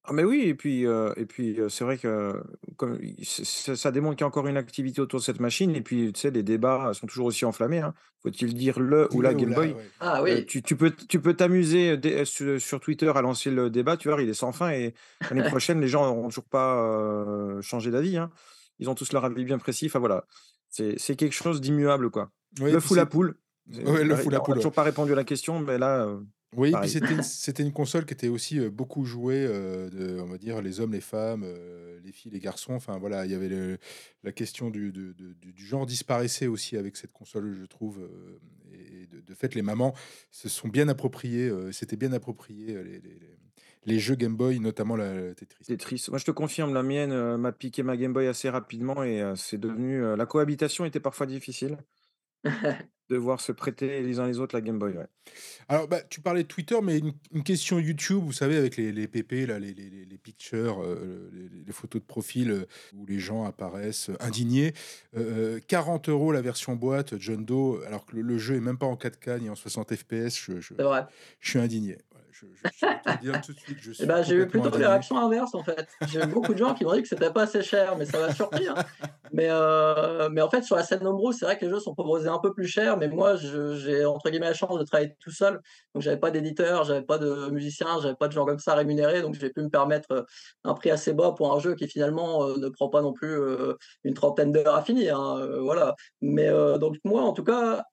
Ah 0.06 0.12
mais 0.12 0.22
oui 0.22 0.42
et 0.42 0.54
puis, 0.54 0.82
et 0.82 1.26
puis, 1.26 1.58
c'est 1.70 1.82
vrai 1.82 1.96
que 1.96 2.42
comme 2.76 2.98
ça 3.26 3.90
démontre 3.90 4.16
qu'il 4.16 4.22
y 4.22 4.24
a 4.24 4.26
encore 4.26 4.46
une 4.46 4.58
activité 4.58 5.00
autour 5.00 5.20
de 5.20 5.24
cette 5.24 5.40
machine 5.40 5.74
et 5.74 5.80
puis, 5.80 6.12
tu 6.12 6.20
sais, 6.20 6.30
les 6.30 6.42
débats 6.42 6.92
sont 6.92 7.06
toujours 7.06 7.26
aussi 7.26 7.44
enflammés, 7.46 7.80
hein. 7.80 7.94
Faut-il 8.22 8.54
dire 8.54 8.80
le 8.80 9.08
ou 9.14 9.20
la 9.20 9.34
Game 9.34 9.52
Boy? 9.54 9.74
Ah 10.00 10.22
oui. 10.22 10.46
tu 10.46 10.62
tu 10.62 10.76
peux 10.76 10.90
tu 10.90 11.20
peux 11.20 11.34
t'amuser 11.34 11.98
sur 12.24 12.80
Twitter 12.80 13.12
à 13.14 13.22
lancer 13.22 13.50
le 13.50 13.70
débat, 13.70 13.96
tu 13.96 14.08
vois? 14.08 14.20
Il 14.20 14.28
est 14.28 14.34
sans 14.34 14.52
fin 14.52 14.70
et 14.70 14.94
l'année 15.30 15.42
prochaine, 15.48 15.80
les 15.80 15.88
gens 15.88 16.04
n'auront 16.04 16.28
toujours 16.28 16.44
pas, 16.44 17.60
changé 17.62 17.90
d'avis, 17.90 18.18
hein. 18.18 18.30
Ils 18.78 18.90
ont 18.90 18.94
tous 18.94 19.12
leur 19.12 19.24
avis 19.24 19.44
bien 19.44 19.58
précis, 19.58 19.86
enfin 19.86 20.00
voilà. 20.00 20.26
C'est 20.68 20.98
c'est 20.98 21.16
quelque 21.16 21.34
chose 21.34 21.60
d'immuable, 21.60 22.10
quoi. 22.10 22.30
Le 22.60 22.80
fou 22.80 22.94
la 22.94 23.06
poule. 23.06 23.36
Ouais, 23.86 24.04
le 24.04 24.16
fou 24.16 24.28
la 24.28 24.40
poule, 24.40 24.56
toujours 24.56 24.72
pas 24.72 24.82
répondu 24.82 25.12
à 25.12 25.16
la 25.16 25.24
question, 25.24 25.60
mais 25.60 25.78
là, 25.78 26.06
oui, 26.56 26.72
puis 26.80 26.90
c'était 27.22 27.62
une, 27.62 27.72
console 27.72 28.04
qui 28.06 28.14
était 28.14 28.28
aussi 28.28 28.60
beaucoup 28.68 29.04
jouée, 29.04 29.46
de, 29.46 30.18
on 30.20 30.26
va 30.26 30.38
dire, 30.38 30.60
les 30.62 30.80
hommes, 30.80 30.92
les 30.92 31.00
femmes, 31.00 31.46
les 32.04 32.12
filles, 32.12 32.32
les 32.32 32.40
garçons. 32.40 32.74
Enfin 32.74 32.98
voilà, 32.98 33.24
il 33.24 33.32
y 33.32 33.34
avait 33.34 33.78
la 34.22 34.32
question 34.32 34.70
du, 34.70 34.92
du 34.92 35.66
genre 35.66 35.86
disparaissait 35.86 36.46
aussi 36.46 36.76
avec 36.76 36.96
cette 36.96 37.12
console, 37.12 37.56
je 37.60 37.66
trouve. 37.66 38.00
et 38.72 39.06
de, 39.06 39.34
fait, 39.34 39.54
les 39.54 39.62
mamans 39.62 39.94
se 40.30 40.48
sont 40.48 40.68
bien 40.68 40.88
appropriées, 40.88 41.50
c'était 41.72 41.96
bien 41.96 42.12
approprié 42.12 42.82
les, 42.84 43.02
les, 43.86 43.98
jeux 43.98 44.14
Game 44.14 44.36
Boy, 44.36 44.60
notamment 44.60 44.96
la 44.96 45.34
Tetris. 45.34 45.64
Tetris. 45.64 46.06
Moi, 46.08 46.18
je 46.18 46.24
te 46.24 46.30
confirme, 46.30 46.72
la 46.74 46.82
mienne 46.82 47.36
m'a 47.36 47.52
piqué 47.52 47.82
ma 47.82 47.96
Game 47.96 48.12
Boy 48.12 48.26
assez 48.26 48.48
rapidement 48.48 49.02
et 49.02 49.22
c'est 49.36 49.58
devenu. 49.58 50.16
la 50.16 50.26
cohabitation 50.26 50.84
était 50.84 51.00
parfois 51.00 51.26
difficile. 51.26 51.78
devoir 53.10 53.40
se 53.40 53.52
prêter 53.52 54.02
les 54.02 54.18
uns 54.18 54.26
les 54.26 54.38
autres 54.38 54.54
la 54.54 54.60
Game 54.60 54.78
Boy. 54.78 54.94
Alors, 55.68 55.88
bah, 55.88 56.00
tu 56.08 56.20
parlais 56.20 56.42
de 56.42 56.48
Twitter, 56.48 56.76
mais 56.82 56.98
une, 56.98 57.42
question 57.42 57.78
YouTube, 57.78 58.22
vous 58.22 58.32
savez, 58.32 58.56
avec 58.56 58.76
les, 58.76 58.92
les 58.92 59.06
PP, 59.06 59.46
là, 59.46 59.58
les, 59.58 59.74
les, 59.74 59.90
les 60.04 60.18
pictures, 60.18 60.82
euh, 60.82 61.30
les, 61.66 61.72
photos 61.72 62.00
de 62.00 62.06
profil 62.06 62.50
euh, 62.50 62.66
où 62.94 63.06
les 63.06 63.18
gens 63.18 63.44
apparaissent 63.44 64.10
euh, 64.10 64.16
indignés. 64.20 64.72
40 65.68 66.08
euros 66.08 66.32
la 66.32 66.40
version 66.42 66.76
boîte, 66.76 67.18
John 67.18 67.44
Doe, 67.44 67.82
alors 67.86 68.06
que 68.06 68.16
le, 68.16 68.38
jeu 68.38 68.56
est 68.56 68.60
même 68.60 68.78
pas 68.78 68.86
en 68.86 68.96
4K 68.96 69.40
ni 69.40 69.50
en 69.50 69.54
60 69.54 69.94
FPS. 69.94 70.38
Je, 70.38 70.60
je, 70.60 70.74
je 71.40 71.50
suis 71.50 71.58
indigné. 71.58 71.98
Eh 74.00 74.06
ben, 74.06 74.22
j'ai 74.22 74.34
eu 74.36 74.46
plutôt 74.46 74.70
des 74.70 74.86
réactions 74.86 75.18
inverses 75.18 75.54
en 75.54 75.62
fait. 75.62 75.88
J'ai 76.08 76.20
eu 76.22 76.26
beaucoup 76.26 76.52
de 76.52 76.58
gens 76.58 76.74
qui 76.74 76.84
m'ont 76.84 76.94
dit 76.94 77.02
que 77.02 77.08
c'était 77.08 77.30
pas 77.30 77.42
assez 77.42 77.62
cher, 77.62 77.96
mais 77.96 78.04
ça 78.04 78.18
m'a 78.18 78.34
surpris. 78.34 78.66
Hein. 78.68 78.74
Mais, 79.32 79.48
euh, 79.50 80.28
mais 80.30 80.42
en 80.42 80.50
fait, 80.50 80.62
sur 80.62 80.76
la 80.76 80.82
scène 80.82 81.02
nombreuse, 81.02 81.36
c'est 81.38 81.44
vrai 81.44 81.58
que 81.58 81.64
les 81.64 81.70
jeux 81.70 81.80
sont 81.80 81.94
proposés 81.94 82.28
un 82.28 82.38
peu 82.38 82.52
plus 82.52 82.66
cher, 82.66 82.96
mais 82.96 83.08
moi, 83.08 83.36
j'ai 83.36 84.04
entre 84.04 84.30
guillemets 84.30 84.46
la 84.46 84.54
chance 84.54 84.78
de 84.78 84.84
travailler 84.84 85.14
tout 85.20 85.30
seul. 85.30 85.60
Donc, 85.94 86.02
j'avais 86.02 86.18
pas 86.18 86.30
d'éditeur, 86.30 86.84
j'avais 86.84 87.02
pas 87.02 87.18
de 87.18 87.50
musicien, 87.50 88.00
j'avais 88.00 88.14
pas 88.14 88.28
de 88.28 88.32
gens 88.32 88.44
comme 88.44 88.58
ça 88.58 88.74
rémunérés. 88.74 89.22
Donc, 89.22 89.34
j'ai 89.34 89.50
pu 89.50 89.60
me 89.62 89.70
permettre 89.70 90.12
euh, 90.12 90.22
un 90.64 90.74
prix 90.74 90.90
assez 90.90 91.12
bas 91.12 91.32
pour 91.32 91.54
un 91.54 91.58
jeu 91.60 91.74
qui 91.74 91.88
finalement 91.88 92.44
euh, 92.44 92.56
ne 92.58 92.68
prend 92.68 92.88
pas 92.88 93.02
non 93.02 93.12
plus 93.12 93.38
une 94.04 94.14
trentaine 94.14 94.52
d'heures 94.52 94.74
à 94.74 94.82
finir. 94.82 95.18
Hein, 95.18 95.46
voilà. 95.60 95.94
Mais 96.20 96.50
donc, 96.78 96.96
moi, 97.04 97.22
en 97.22 97.32
tout 97.32 97.44
cas, 97.44 97.84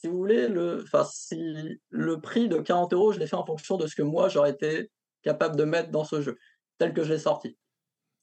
si 0.00 0.08
vous 0.08 0.16
voulez, 0.16 0.48
le, 0.48 0.84
si 1.10 1.78
le 1.90 2.20
prix 2.20 2.48
de 2.48 2.58
40 2.58 2.92
euros, 2.94 3.12
je 3.12 3.18
l'ai 3.18 3.26
fait 3.26 3.36
en 3.36 3.44
fonction 3.44 3.76
de 3.76 3.86
ce 3.86 3.94
que 3.94 4.02
moi 4.02 4.28
j'aurais 4.28 4.50
été 4.50 4.90
capable 5.22 5.56
de 5.56 5.64
mettre 5.64 5.90
dans 5.90 6.04
ce 6.04 6.22
jeu, 6.22 6.38
tel 6.78 6.94
que 6.94 7.02
je 7.02 7.12
l'ai 7.12 7.18
sorti. 7.18 7.58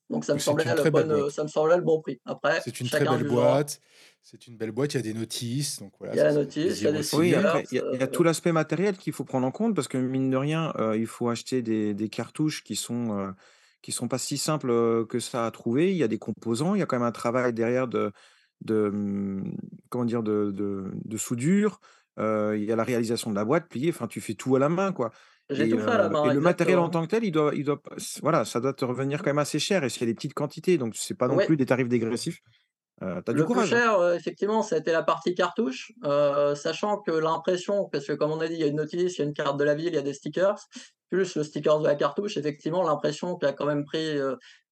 Donc 0.09 0.23
ça 0.23 0.33
me, 0.33 0.39
semblait 0.39 0.63
le 0.63 0.89
bon, 0.89 1.29
ça 1.29 1.43
me 1.43 1.49
semblait 1.49 1.75
le 1.75 1.83
bon 1.83 2.01
prix. 2.01 2.19
Après, 2.25 2.61
c'est 2.63 2.79
une 2.79 2.87
très 2.87 3.03
belle 3.03 3.27
boîte. 3.27 3.81
C'est 4.23 4.47
une 4.47 4.57
belle 4.57 4.71
boîte, 4.71 4.93
il 4.93 4.97
y 4.97 4.99
a 4.99 5.03
des 5.03 5.13
notices. 5.13 5.79
Donc 5.79 5.93
voilà, 5.99 6.13
il 6.13 6.17
y 6.17 6.19
a 6.21 6.23
la 6.23 6.33
notice, 6.33 6.81
il 6.81 6.83
y 6.85 6.87
a 6.87 6.91
des 6.91 7.15
Oui, 7.15 7.35
il 7.71 7.99
y 7.99 8.03
a, 8.03 8.07
tout 8.07 8.23
l'aspect 8.23 8.53
matériel 8.53 8.97
qu'il 8.97 9.13
faut 9.13 9.25
prendre 9.25 9.45
en 9.45 9.51
compte 9.51 9.75
parce 9.75 9.87
que 9.87 9.97
mine 9.97 10.29
de 10.29 10.37
rien, 10.37 10.73
euh, 10.79 10.97
il 10.97 11.07
faut 11.07 11.29
acheter 11.29 11.61
des, 11.61 11.93
des 11.93 12.09
cartouches 12.09 12.63
qui 12.63 12.75
sont, 12.75 13.19
euh, 13.19 13.31
qui 13.81 13.91
sont 13.91 14.07
pas 14.07 14.17
si 14.17 14.37
simples 14.37 14.71
euh, 14.71 15.05
que 15.05 15.19
ça 15.19 15.45
à 15.45 15.51
trouver. 15.51 15.91
Il 15.91 15.97
y 15.97 16.03
a 16.03 16.07
des 16.07 16.19
composants, 16.19 16.73
il 16.73 16.79
y 16.79 16.81
a 16.81 16.85
quand 16.85 16.97
même 16.97 17.07
un 17.07 17.11
travail 17.11 17.53
derrière 17.53 17.87
de, 17.87 18.11
de, 18.61 19.43
comment 19.89 20.05
dire, 20.05 20.23
de, 20.23 20.51
de, 20.51 21.17
soudure. 21.17 21.79
il 22.17 22.63
y 22.63 22.71
a 22.71 22.75
la 22.75 22.83
réalisation 22.83 23.29
de 23.29 23.35
la 23.35 23.45
boîte 23.45 23.67
pliée. 23.69 23.89
Enfin, 23.89 24.07
tu 24.07 24.21
fais 24.21 24.33
tout 24.33 24.55
à 24.55 24.59
la 24.59 24.69
main, 24.69 24.91
quoi. 24.91 25.11
J'ai 25.49 25.69
tout 25.69 25.79
fait 25.79 25.89
à 25.89 25.97
la 25.97 26.09
main. 26.09 26.29
et 26.29 26.33
le 26.33 26.41
matériel 26.41 26.77
en 26.79 26.89
tant 26.89 27.01
que 27.03 27.07
tel, 27.07 27.23
il 27.23 27.31
doit, 27.31 27.51
il 27.55 27.63
doit, 27.63 27.81
voilà, 28.21 28.43
ça 28.43 28.59
doit 28.59 28.73
te 28.73 28.83
revenir 28.83 29.19
quand 29.19 29.29
même 29.29 29.37
assez 29.37 29.59
cher. 29.59 29.83
Et 29.83 29.89
s'il 29.89 30.01
y 30.01 30.03
a 30.03 30.07
des 30.07 30.13
petites 30.13 30.33
quantités, 30.33 30.77
donc 30.77 30.95
c'est 30.95 31.17
pas 31.17 31.27
non 31.27 31.37
plus 31.37 31.57
des 31.57 31.65
tarifs 31.65 31.87
dégressifs. 31.87 32.41
Euh, 33.03 33.21
as 33.25 33.31
du 33.31 33.39
le 33.39 33.45
plus 33.45 33.59
hein. 33.59 33.65
cher, 33.65 34.13
effectivement, 34.13 34.63
ça 34.63 34.75
a 34.75 34.79
été 34.79 34.91
la 34.91 35.03
partie 35.03 35.35
cartouche, 35.35 35.93
sachant 36.55 36.97
que 36.97 37.11
l'impression, 37.11 37.85
parce 37.85 38.05
que 38.05 38.13
comme 38.13 38.31
on 38.31 38.41
a 38.41 38.47
dit, 38.47 38.55
il 38.55 38.59
y 38.59 38.63
a 38.63 38.67
une 38.67 38.77
notice, 38.77 39.17
il 39.17 39.19
y 39.19 39.21
a 39.21 39.25
une 39.25 39.33
carte 39.33 39.57
de 39.57 39.63
la 39.63 39.75
ville, 39.75 39.87
il 39.87 39.95
y 39.95 39.99
a 39.99 40.01
des 40.01 40.13
stickers, 40.13 40.57
plus 41.09 41.35
le 41.35 41.43
sticker 41.43 41.79
de 41.79 41.87
la 41.87 41.95
cartouche, 41.95 42.35
effectivement, 42.37 42.83
l'impression 42.83 43.37
qui 43.37 43.45
a 43.45 43.53
quand 43.53 43.65
même 43.65 43.85
pris 43.85 44.17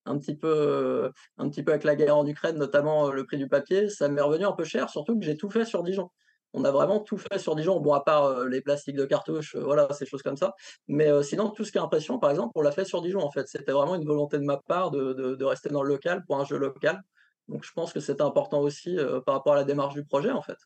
un 0.05 0.17
petit 0.17 0.35
peu, 0.35 0.47
euh, 0.47 1.09
un 1.37 1.49
avec 1.49 1.83
la 1.83 1.95
guerre 1.95 2.17
en 2.17 2.25
Ukraine, 2.25 2.57
notamment 2.57 3.07
euh, 3.07 3.11
le 3.11 3.25
prix 3.25 3.37
du 3.37 3.47
papier, 3.47 3.89
ça 3.89 4.07
m'est 4.07 4.21
revenu 4.21 4.45
un 4.45 4.51
peu 4.53 4.63
cher, 4.63 4.89
surtout 4.89 5.17
que 5.19 5.25
j'ai 5.25 5.37
tout 5.37 5.49
fait 5.49 5.65
sur 5.65 5.83
Dijon. 5.83 6.09
On 6.53 6.63
a 6.63 6.71
vraiment 6.71 6.99
tout 7.01 7.17
fait 7.17 7.39
sur 7.39 7.55
Dijon, 7.55 7.79
bon, 7.81 7.93
à 7.93 8.01
part 8.01 8.25
euh, 8.25 8.47
les 8.47 8.61
plastiques 8.61 8.95
de 8.95 9.05
cartouche, 9.05 9.55
voilà, 9.55 9.91
ces 9.93 10.05
choses 10.05 10.21
comme 10.21 10.37
ça. 10.37 10.53
Mais 10.87 11.09
sinon, 11.23 11.49
tout 11.49 11.65
ce 11.65 11.71
qui 11.71 11.77
est 11.77 11.81
impression, 11.81 12.19
par 12.19 12.29
exemple, 12.31 12.51
on 12.55 12.61
l'a 12.61 12.71
fait 12.71 12.85
sur 12.85 13.01
Dijon, 13.01 13.21
en 13.21 13.31
fait. 13.31 13.47
C'était 13.47 13.73
vraiment 13.73 13.95
une 13.95 14.05
volonté 14.05 14.37
de 14.37 14.43
ma 14.43 14.57
part 14.57 14.91
de, 14.91 15.13
de, 15.13 15.45
rester 15.45 15.69
dans 15.69 15.83
le 15.83 15.89
local 15.89 16.23
pour 16.25 16.39
un 16.39 16.45
jeu 16.45 16.57
local. 16.57 17.01
Donc, 17.49 17.63
je 17.63 17.71
pense 17.73 17.93
que 17.93 17.99
c'est 17.99 18.21
important 18.21 18.61
aussi 18.61 18.97
par 19.25 19.35
rapport 19.35 19.53
à 19.53 19.57
la 19.57 19.63
démarche 19.65 19.95
du 19.95 20.05
projet, 20.05 20.31
en 20.31 20.41
fait. 20.41 20.57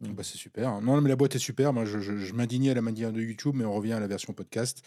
Bah, 0.00 0.22
c'est 0.22 0.36
super. 0.36 0.68
hein. 0.68 0.80
Non, 0.82 1.00
mais 1.00 1.08
la 1.08 1.16
boîte 1.16 1.36
est 1.36 1.38
super. 1.38 1.72
Moi, 1.72 1.86
je, 1.86 2.00
je, 2.00 2.16
je 2.18 2.34
m'indignais 2.34 2.70
à 2.70 2.74
la 2.74 2.82
manière 2.82 3.12
de 3.12 3.20
YouTube, 3.22 3.54
mais 3.56 3.64
on 3.64 3.72
revient 3.72 3.94
à 3.94 4.00
la 4.00 4.06
version 4.06 4.34
podcast. 4.34 4.82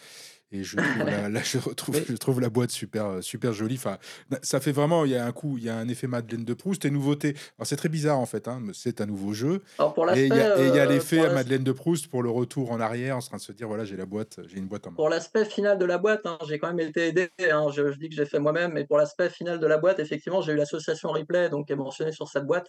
Et 0.52 0.64
je 0.64 0.76
trouve 0.80 1.04
la, 1.08 1.28
la- 1.28 1.42
je 1.42 1.58
retrouve, 1.58 1.96
je 2.08 2.16
trouve 2.16 2.40
la 2.40 2.48
boîte 2.48 2.70
super, 2.70 3.06
euh, 3.06 3.20
super 3.20 3.52
jolie. 3.52 3.74
Enfin, 3.76 3.98
ça 4.42 4.60
fait 4.60 4.72
vraiment, 4.72 5.04
il 5.04 5.12
y 5.12 5.16
a 5.16 5.24
un 5.24 5.30
coup, 5.32 5.58
il 5.58 5.64
y 5.64 5.68
a 5.68 5.76
un 5.76 5.88
effet 5.88 6.06
Madeleine 6.08 6.44
de 6.44 6.54
Proust 6.54 6.84
et 6.84 6.90
nouveauté. 6.90 7.34
Alors, 7.58 7.66
c'est 7.66 7.76
très 7.76 7.88
bizarre 7.88 8.18
en 8.18 8.26
fait. 8.26 8.48
hein, 8.48 8.58
mais 8.60 8.72
c'est 8.74 9.00
un 9.00 9.06
nouveau 9.06 9.32
jeu. 9.32 9.62
Alors 9.78 9.94
pour 9.94 10.08
Et 10.10 10.26
il 10.26 10.34
y 10.34 10.40
a, 10.40 10.56
euh, 10.56 10.86
l'effet 10.86 11.32
Madeleine 11.32 11.62
de 11.64 11.70
Proust 11.72 12.08
pour 12.08 12.22
le 12.24 12.30
retour 12.30 12.72
en 12.72 12.80
arrière, 12.80 13.16
en 13.16 13.20
train 13.20 13.36
de 13.36 13.42
se 13.42 13.52
dire 13.52 13.68
voilà, 13.68 13.84
j'ai 13.84 13.96
la 13.96 14.06
boîte, 14.06 14.40
j'ai 14.48 14.58
une 14.58 14.66
boîte 14.66 14.86
en 14.88 14.90
main. 14.90 14.96
pour 14.96 15.08
l'aspect 15.08 15.44
final 15.44 15.78
de 15.78 15.84
la 15.84 15.98
boîte, 15.98 16.22
hein, 16.26 16.38
j'ai 16.48 16.58
quand 16.58 16.72
même 16.72 16.80
été 16.88 17.08
aidé. 17.08 17.30
hein, 17.50 17.66
je, 17.72 17.92
je 17.92 17.98
dis 17.98 18.08
que 18.08 18.14
j'ai 18.16 18.26
fait 18.26 18.40
moi-même, 18.40 18.72
mais 18.74 18.84
pour 18.86 18.98
l'aspect 18.98 19.30
final 19.30 19.60
de 19.60 19.66
la 19.68 19.78
boîte, 19.78 20.00
effectivement, 20.00 20.40
j'ai 20.40 20.52
eu 20.52 20.56
l'association 20.56 21.10
Replay, 21.10 21.48
donc 21.48 21.66
qui 21.68 21.72
est 21.74 21.76
mentionnée 21.76 22.12
sur 22.12 22.28
cette 22.28 22.44
boîte, 22.46 22.66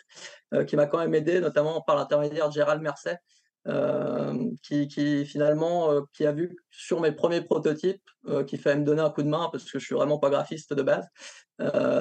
euh, 0.53 0.65
qui 0.65 0.75
m'a 0.75 0.85
quand 0.85 0.99
même 0.99 1.15
aidé, 1.15 1.39
notamment 1.39 1.81
par 1.81 1.95
l'intermédiaire 1.95 2.30
de 2.31 2.51
Gérald 2.51 2.81
Mercet, 2.81 3.17
euh, 3.67 4.49
qui, 4.63 4.87
qui 4.87 5.25
finalement, 5.25 5.91
euh, 5.91 6.01
qui 6.13 6.25
a 6.25 6.31
vu 6.31 6.57
sur 6.71 6.99
mes 6.99 7.11
premiers 7.11 7.41
prototypes, 7.41 8.01
euh, 8.27 8.43
qui 8.43 8.57
fallait 8.57 8.79
me 8.79 8.85
donner 8.85 9.01
un 9.01 9.09
coup 9.09 9.23
de 9.23 9.29
main 9.29 9.49
parce 9.51 9.69
que 9.69 9.79
je 9.79 9.85
suis 9.85 9.95
vraiment 9.95 10.17
pas 10.17 10.29
graphiste 10.29 10.73
de 10.73 10.83
base. 10.83 11.07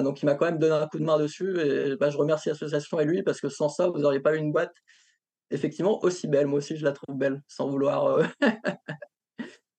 Donc 0.03 0.23
il 0.23 0.25
m'a 0.25 0.33
quand 0.33 0.45
même 0.45 0.57
donné 0.57 0.73
un 0.73 0.87
coup 0.87 0.97
de 0.97 1.03
main 1.03 1.19
dessus 1.19 1.59
et 1.61 1.95
bah, 1.95 2.09
je 2.09 2.17
remercie 2.17 2.49
l'association 2.49 2.99
et 2.99 3.05
lui 3.05 3.21
parce 3.21 3.39
que 3.39 3.47
sans 3.47 3.69
ça, 3.69 3.89
vous 3.89 3.99
n'auriez 3.99 4.19
pas 4.19 4.33
eu 4.33 4.39
une 4.39 4.51
boîte 4.51 4.73
effectivement 5.51 6.03
aussi 6.03 6.27
belle. 6.27 6.47
Moi 6.47 6.57
aussi, 6.57 6.77
je 6.77 6.83
la 6.83 6.93
trouve 6.93 7.15
belle, 7.15 7.43
sans 7.47 7.69
vouloir. 7.69 8.27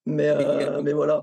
mais, 0.07 0.29
euh, 0.29 0.83
mais 0.83 0.93
voilà. 0.93 1.23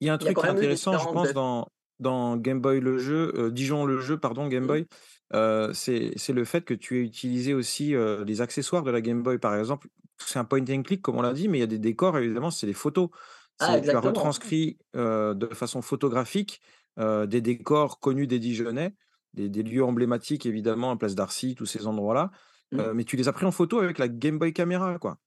il 0.00 0.08
y 0.08 0.10
a 0.10 0.14
un 0.14 0.16
a 0.16 0.18
truc 0.18 0.38
intéressant, 0.38 0.98
je 0.98 1.04
pense, 1.04 1.32
dans, 1.32 1.68
dans 1.98 2.36
Game 2.36 2.60
Boy 2.60 2.80
le 2.80 2.98
jeu, 2.98 3.32
euh, 3.36 3.50
Dijon 3.50 3.84
le 3.84 4.00
jeu, 4.00 4.18
pardon, 4.18 4.48
Game 4.48 4.64
Mm. 4.64 4.66
Boy, 4.66 4.86
euh, 5.34 5.72
c'est 5.72 6.12
c'est 6.16 6.32
le 6.32 6.44
fait 6.44 6.64
que 6.64 6.74
tu 6.74 6.98
aies 6.98 7.04
utilisé 7.04 7.54
aussi 7.54 7.94
euh, 7.94 8.24
les 8.24 8.40
accessoires 8.40 8.82
de 8.82 8.90
la 8.90 9.00
Game 9.00 9.22
Boy, 9.22 9.38
par 9.38 9.56
exemple. 9.56 9.88
C'est 10.18 10.38
un 10.38 10.44
point 10.44 10.64
and 10.68 10.82
click, 10.82 11.00
comme 11.00 11.16
on 11.16 11.22
l'a 11.22 11.32
dit, 11.32 11.48
mais 11.48 11.58
il 11.58 11.60
y 11.60 11.64
a 11.64 11.68
des 11.68 11.78
décors, 11.78 12.18
évidemment, 12.18 12.50
c'est 12.50 12.66
des 12.66 12.74
photos. 12.74 13.08
Ah, 13.58 13.80
tu 13.80 13.90
as 13.90 14.00
retranscrit 14.00 14.78
euh, 14.96 15.34
de 15.34 15.46
façon 15.46 15.82
photographique 15.82 16.60
des 16.98 17.40
décors 17.40 17.98
connus 17.98 18.26
des 18.26 18.38
Dijonnais, 18.38 18.94
des, 19.32 19.48
des 19.48 19.62
lieux 19.62 19.82
emblématiques, 19.82 20.44
évidemment, 20.44 20.90
à 20.90 20.96
Place 20.96 21.14
d'Arcy, 21.14 21.54
tous 21.54 21.64
ces 21.64 21.86
endroits-là. 21.86 22.30
Mm. 22.72 22.80
Euh, 22.80 22.94
mais 22.94 23.04
tu 23.04 23.16
les 23.16 23.28
as 23.28 23.32
pris 23.32 23.46
en 23.46 23.50
photo 23.50 23.78
avec 23.80 23.98
la 23.98 24.08
Game 24.08 24.38
Boy 24.38 24.52
Caméra, 24.52 24.98
quoi. 24.98 25.18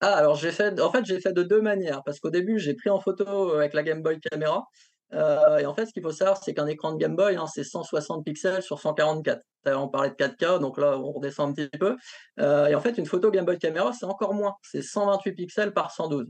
Ah, 0.00 0.14
alors 0.14 0.36
j'ai 0.36 0.50
fait, 0.50 0.80
en 0.80 0.90
fait, 0.90 1.04
j'ai 1.04 1.20
fait 1.20 1.32
de 1.32 1.42
deux 1.42 1.62
manières, 1.62 2.02
parce 2.04 2.20
qu'au 2.20 2.30
début, 2.30 2.58
j'ai 2.58 2.74
pris 2.74 2.90
en 2.90 3.00
photo 3.00 3.52
avec 3.52 3.72
la 3.74 3.82
Game 3.82 4.02
Boy 4.02 4.20
Camera. 4.20 4.66
Euh, 5.12 5.58
et 5.58 5.66
en 5.66 5.74
fait, 5.74 5.86
ce 5.86 5.92
qu'il 5.92 6.02
faut 6.02 6.10
savoir, 6.10 6.42
c'est 6.42 6.54
qu'un 6.54 6.66
écran 6.66 6.92
de 6.92 6.98
Game 6.98 7.14
Boy, 7.14 7.36
hein, 7.36 7.46
c'est 7.46 7.64
160 7.64 8.24
pixels 8.24 8.62
sur 8.62 8.80
144. 8.80 9.40
D'ailleurs, 9.64 9.82
On 9.82 9.88
parlait 9.88 10.10
de 10.10 10.14
4K, 10.14 10.60
donc 10.60 10.78
là, 10.78 10.98
on 10.98 11.12
redescend 11.12 11.50
un 11.50 11.52
petit 11.52 11.78
peu. 11.78 11.96
Euh, 12.40 12.66
et 12.66 12.74
en 12.74 12.80
fait, 12.80 12.98
une 12.98 13.06
photo 13.06 13.30
Game 13.30 13.44
Boy 13.44 13.58
Camera, 13.58 13.92
c'est 13.92 14.06
encore 14.06 14.34
moins. 14.34 14.54
C'est 14.62 14.82
128 14.82 15.32
pixels 15.32 15.72
par 15.72 15.90
112. 15.90 16.26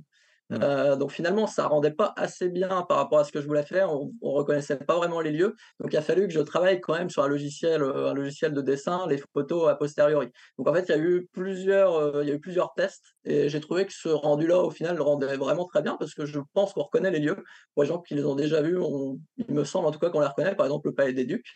Mm. 0.51 0.59
Euh, 0.63 0.97
donc 0.97 1.11
finalement, 1.11 1.47
ça 1.47 1.67
rendait 1.67 1.91
pas 1.91 2.13
assez 2.17 2.49
bien 2.49 2.83
par 2.83 2.99
rapport 2.99 3.19
à 3.19 3.25
ce 3.25 3.33
que 3.33 3.41
je 3.41 3.47
voulais 3.47 3.63
faire. 3.63 3.93
On, 3.93 4.13
on 4.21 4.33
reconnaissait 4.33 4.77
pas 4.77 4.97
vraiment 4.97 5.21
les 5.21 5.33
lieux. 5.33 5.55
Donc 5.81 5.93
il 5.93 5.97
a 5.97 6.03
fallu 6.03 6.27
que 6.27 6.33
je 6.33 6.41
travaille 6.41 6.81
quand 6.81 6.95
même 6.95 7.11
sur 7.11 7.23
un 7.23 7.29
logiciel, 7.29 7.83
euh, 7.83 8.11
un 8.11 8.15
logiciel 8.15 8.53
de 8.53 8.61
dessin, 8.61 9.07
les 9.09 9.19
photos 9.33 9.69
a 9.69 9.75
posteriori. 9.75 10.29
Donc 10.59 10.69
en 10.69 10.75
fait, 10.75 10.85
il 10.89 10.91
y 10.91 10.95
a 10.95 10.99
eu 10.99 11.29
plusieurs, 11.33 11.95
euh, 11.95 12.25
il 12.25 12.31
eu 12.31 12.41
plusieurs 12.41 12.75
tests 12.75 13.15
et 13.25 13.49
j'ai 13.49 13.61
trouvé 13.61 13.87
que 13.87 13.93
ce 13.93 14.09
rendu-là, 14.09 14.59
au 14.61 14.71
final, 14.71 14.97
le 14.97 15.03
rendait 15.03 15.37
vraiment 15.37 15.67
très 15.67 15.83
bien 15.83 15.97
parce 15.99 16.15
que 16.15 16.27
je 16.27 16.41
pense 16.53 16.73
qu'on 16.73 16.83
reconnaît 16.83 17.11
les 17.11 17.21
lieux. 17.21 17.43
Pour 17.75 17.83
les 17.83 17.89
gens 17.89 18.01
qui 18.01 18.15
les 18.15 18.25
ont 18.25 18.35
déjà 18.35 18.61
vus, 18.61 18.79
il 19.37 19.55
me 19.55 19.65
semble 19.65 19.87
en 19.87 19.91
tout 19.91 19.99
cas 19.99 20.11
qu'on 20.11 20.21
les 20.21 20.27
reconnaît. 20.27 20.55
Par 20.55 20.67
exemple, 20.67 20.89
le 20.89 20.95
Palais 20.95 21.13
des 21.13 21.25
Ducs. 21.25 21.47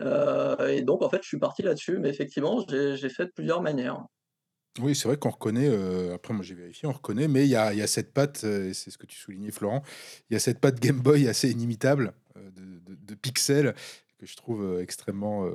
Et 0.00 0.82
donc 0.82 1.02
en 1.02 1.10
fait, 1.10 1.22
je 1.22 1.28
suis 1.28 1.38
parti 1.38 1.62
là-dessus. 1.62 1.98
Mais 1.98 2.08
effectivement, 2.08 2.64
j'ai 2.68 3.08
fait 3.10 3.26
de 3.26 3.32
plusieurs 3.34 3.60
manières. 3.60 4.02
Oui, 4.78 4.94
c'est 4.94 5.08
vrai 5.08 5.16
qu'on 5.16 5.30
reconnaît, 5.30 5.68
euh, 5.68 6.14
après 6.14 6.32
moi 6.32 6.44
j'ai 6.44 6.54
vérifié, 6.54 6.88
on 6.88 6.92
reconnaît, 6.92 7.26
mais 7.26 7.44
il 7.44 7.50
y 7.50 7.56
a, 7.56 7.86
cette 7.88 8.12
patte, 8.12 8.44
euh, 8.44 8.72
c'est 8.72 8.90
ce 8.90 8.98
que 8.98 9.06
tu 9.06 9.18
soulignais 9.18 9.50
Florent, 9.50 9.82
il 10.30 10.34
y 10.34 10.36
a 10.36 10.38
cette 10.38 10.60
patte 10.60 10.78
Game 10.78 11.00
Boy 11.00 11.26
assez 11.26 11.50
inimitable 11.50 12.12
euh, 12.36 12.50
de, 12.54 13.14
pixels 13.16 13.74
que 14.18 14.26
je 14.26 14.36
trouve 14.36 14.62
euh, 14.62 14.82
extrêmement, 14.82 15.50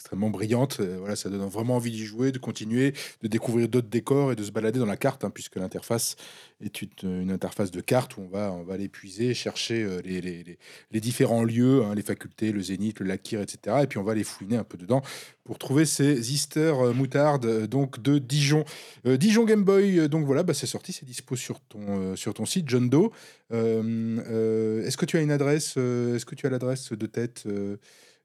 extrêmement 0.00 0.30
brillante. 0.30 0.78
Euh, 0.80 0.96
voilà, 0.98 1.14
ça 1.14 1.28
donne 1.28 1.46
vraiment 1.46 1.76
envie 1.76 1.90
d'y 1.90 2.06
jouer, 2.06 2.32
de 2.32 2.38
continuer, 2.38 2.94
de 3.20 3.28
découvrir 3.28 3.68
d'autres 3.68 3.90
décors 3.90 4.32
et 4.32 4.36
de 4.36 4.42
se 4.42 4.50
balader 4.50 4.78
dans 4.78 4.86
la 4.86 4.96
carte, 4.96 5.24
hein, 5.24 5.30
puisque 5.30 5.56
l'interface 5.56 6.16
est 6.64 6.80
une, 6.80 7.30
interface 7.30 7.70
de 7.70 7.82
carte 7.82 8.16
où 8.16 8.22
on 8.22 8.28
va, 8.28 8.50
on 8.50 8.62
va 8.62 8.74
aller 8.74 8.88
puiser, 8.88 9.34
chercher 9.34 9.82
euh, 9.82 10.00
les, 10.02 11.00
différents 11.00 11.44
lieux, 11.44 11.84
hein, 11.84 11.94
les 11.94 12.00
facultés, 12.00 12.50
le 12.50 12.62
zénith, 12.62 13.00
le 13.00 13.06
lakir, 13.06 13.42
etc. 13.42 13.76
Et 13.82 13.86
puis 13.86 13.98
on 13.98 14.02
va 14.02 14.14
les 14.14 14.24
fouiner 14.24 14.56
un 14.56 14.64
peu 14.64 14.78
dedans 14.78 15.02
pour 15.44 15.58
trouver 15.58 15.84
ces 15.84 16.32
Easter 16.32 16.72
euh, 16.80 16.94
moutardes 16.94 17.66
donc 17.66 18.00
de 18.00 18.16
Dijon. 18.16 18.64
Dijon 19.04 19.44
Game 19.44 19.64
Boy, 19.64 20.08
donc 20.08 20.24
voilà, 20.24 20.42
bah, 20.42 20.54
c'est 20.54 20.66
sorti, 20.66 20.94
c'est 20.94 21.04
dispo 21.04 21.36
sur 21.36 21.60
ton, 21.60 22.16
sur 22.16 22.32
ton 22.32 22.46
site, 22.46 22.66
John 22.70 22.88
Doe. 22.88 23.10
Est-ce 23.50 24.96
que 24.96 25.04
tu 25.04 25.18
as 25.18 25.20
une 25.20 25.30
adresse 25.30 25.76
Est-ce 25.76 26.24
que 26.24 26.34
tu 26.34 26.46
as 26.46 26.50
l'adresse 26.50 26.90
de 26.92 27.06
tête 27.06 27.46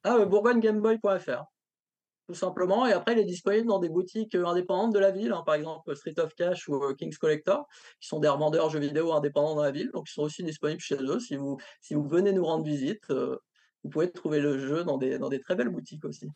Ah, 0.05 0.23
bourgognegameboy.fr. 0.23 1.54
tout 2.27 2.33
simplement. 2.33 2.85
Et 2.85 2.91
après, 2.91 3.13
il 3.13 3.19
est 3.19 3.25
disponible 3.25 3.67
dans 3.67 3.79
des 3.79 3.89
boutiques 3.89 4.35
euh, 4.35 4.45
indépendantes 4.45 4.93
de 4.93 4.99
la 4.99 5.11
ville, 5.11 5.31
hein, 5.31 5.43
par 5.45 5.55
exemple 5.55 5.95
Street 5.95 6.19
of 6.19 6.33
Cash 6.35 6.67
ou 6.67 6.75
euh, 6.83 6.93
King's 6.93 7.17
Collector, 7.17 7.67
qui 7.99 8.07
sont 8.07 8.19
des 8.19 8.27
revendeurs 8.27 8.69
jeux 8.69 8.79
vidéo 8.79 9.13
indépendants 9.13 9.55
dans 9.55 9.63
la 9.63 9.71
ville. 9.71 9.91
Donc, 9.93 10.09
ils 10.09 10.13
sont 10.13 10.23
aussi 10.23 10.43
disponibles 10.43 10.81
chez 10.81 10.95
eux. 10.95 11.19
Si 11.19 11.35
vous, 11.35 11.57
si 11.81 11.93
vous 11.93 12.07
venez 12.07 12.33
nous 12.33 12.45
rendre 12.45 12.63
visite, 12.63 13.09
euh, 13.09 13.38
vous 13.83 13.89
pouvez 13.89 14.11
trouver 14.11 14.39
le 14.39 14.57
jeu 14.57 14.83
dans 14.83 14.97
des, 14.97 15.17
dans 15.17 15.29
des 15.29 15.39
très 15.39 15.55
belles 15.55 15.69
boutiques 15.69 16.05
aussi. 16.05 16.27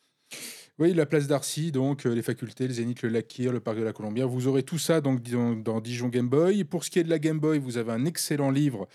Oui, 0.80 0.94
la 0.94 1.04
place 1.04 1.26
d'Arcy, 1.26 1.72
donc 1.72 2.06
euh, 2.06 2.14
les 2.14 2.22
facultés, 2.22 2.66
le 2.66 2.72
Zénith, 2.72 3.02
le 3.02 3.10
Lakir, 3.10 3.52
le 3.52 3.60
parc 3.60 3.76
de 3.76 3.82
la 3.82 3.92
Colombière. 3.92 4.28
Vous 4.28 4.48
aurez 4.48 4.62
tout 4.62 4.78
ça 4.78 5.02
donc, 5.02 5.20
dans, 5.20 5.80
Dijon 5.82 6.08
Game 6.08 6.30
Boy. 6.30 6.64
Pour 6.64 6.84
ce 6.84 6.90
qui 6.90 6.98
est 6.98 7.04
de 7.04 7.10
la 7.10 7.18
Game 7.18 7.38
Boy, 7.38 7.58
vous 7.58 7.76
avez 7.76 7.92
un 7.92 8.06
excellent 8.06 8.50
livre, 8.50 8.88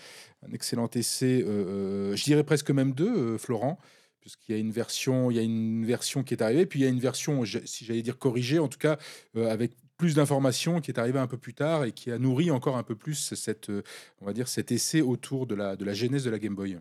un 0.44 0.52
excellent 0.52 0.90
essai, 0.96 1.44
euh, 1.46 2.10
euh, 2.10 2.16
je 2.16 2.24
dirais 2.24 2.42
presque 2.42 2.72
même 2.72 2.92
deux, 2.92 3.16
euh, 3.16 3.38
Florent, 3.38 3.78
puisqu'il 4.26 4.56
y 4.56 4.58
a 4.58 4.58
une 4.58 4.72
version, 4.72 5.30
il 5.30 5.36
y 5.36 5.38
a 5.38 5.42
une 5.42 5.86
version 5.86 6.24
qui 6.24 6.34
est 6.34 6.42
arrivée, 6.42 6.66
puis 6.66 6.80
il 6.80 6.82
y 6.82 6.86
a 6.86 6.88
une 6.88 6.98
version, 6.98 7.44
si 7.44 7.84
j'allais 7.84 8.02
dire 8.02 8.18
corrigée, 8.18 8.58
en 8.58 8.66
tout 8.66 8.76
cas 8.76 8.98
euh, 9.36 9.48
avec 9.48 9.76
plus 9.96 10.16
d'informations 10.16 10.80
qui 10.80 10.90
est 10.90 10.98
arrivée 10.98 11.20
un 11.20 11.28
peu 11.28 11.38
plus 11.38 11.54
tard 11.54 11.84
et 11.84 11.92
qui 11.92 12.10
a 12.10 12.18
nourri 12.18 12.50
encore 12.50 12.76
un 12.76 12.82
peu 12.82 12.96
plus 12.96 13.34
cette, 13.36 13.70
euh, 13.70 13.84
on 14.20 14.26
va 14.26 14.32
dire, 14.32 14.48
cet 14.48 14.72
essai 14.72 15.00
autour 15.00 15.46
de 15.46 15.54
la, 15.54 15.76
de 15.76 15.84
la 15.84 15.94
genèse 15.94 16.24
de 16.24 16.30
la 16.30 16.40
Game 16.40 16.56
Boy. 16.56 16.76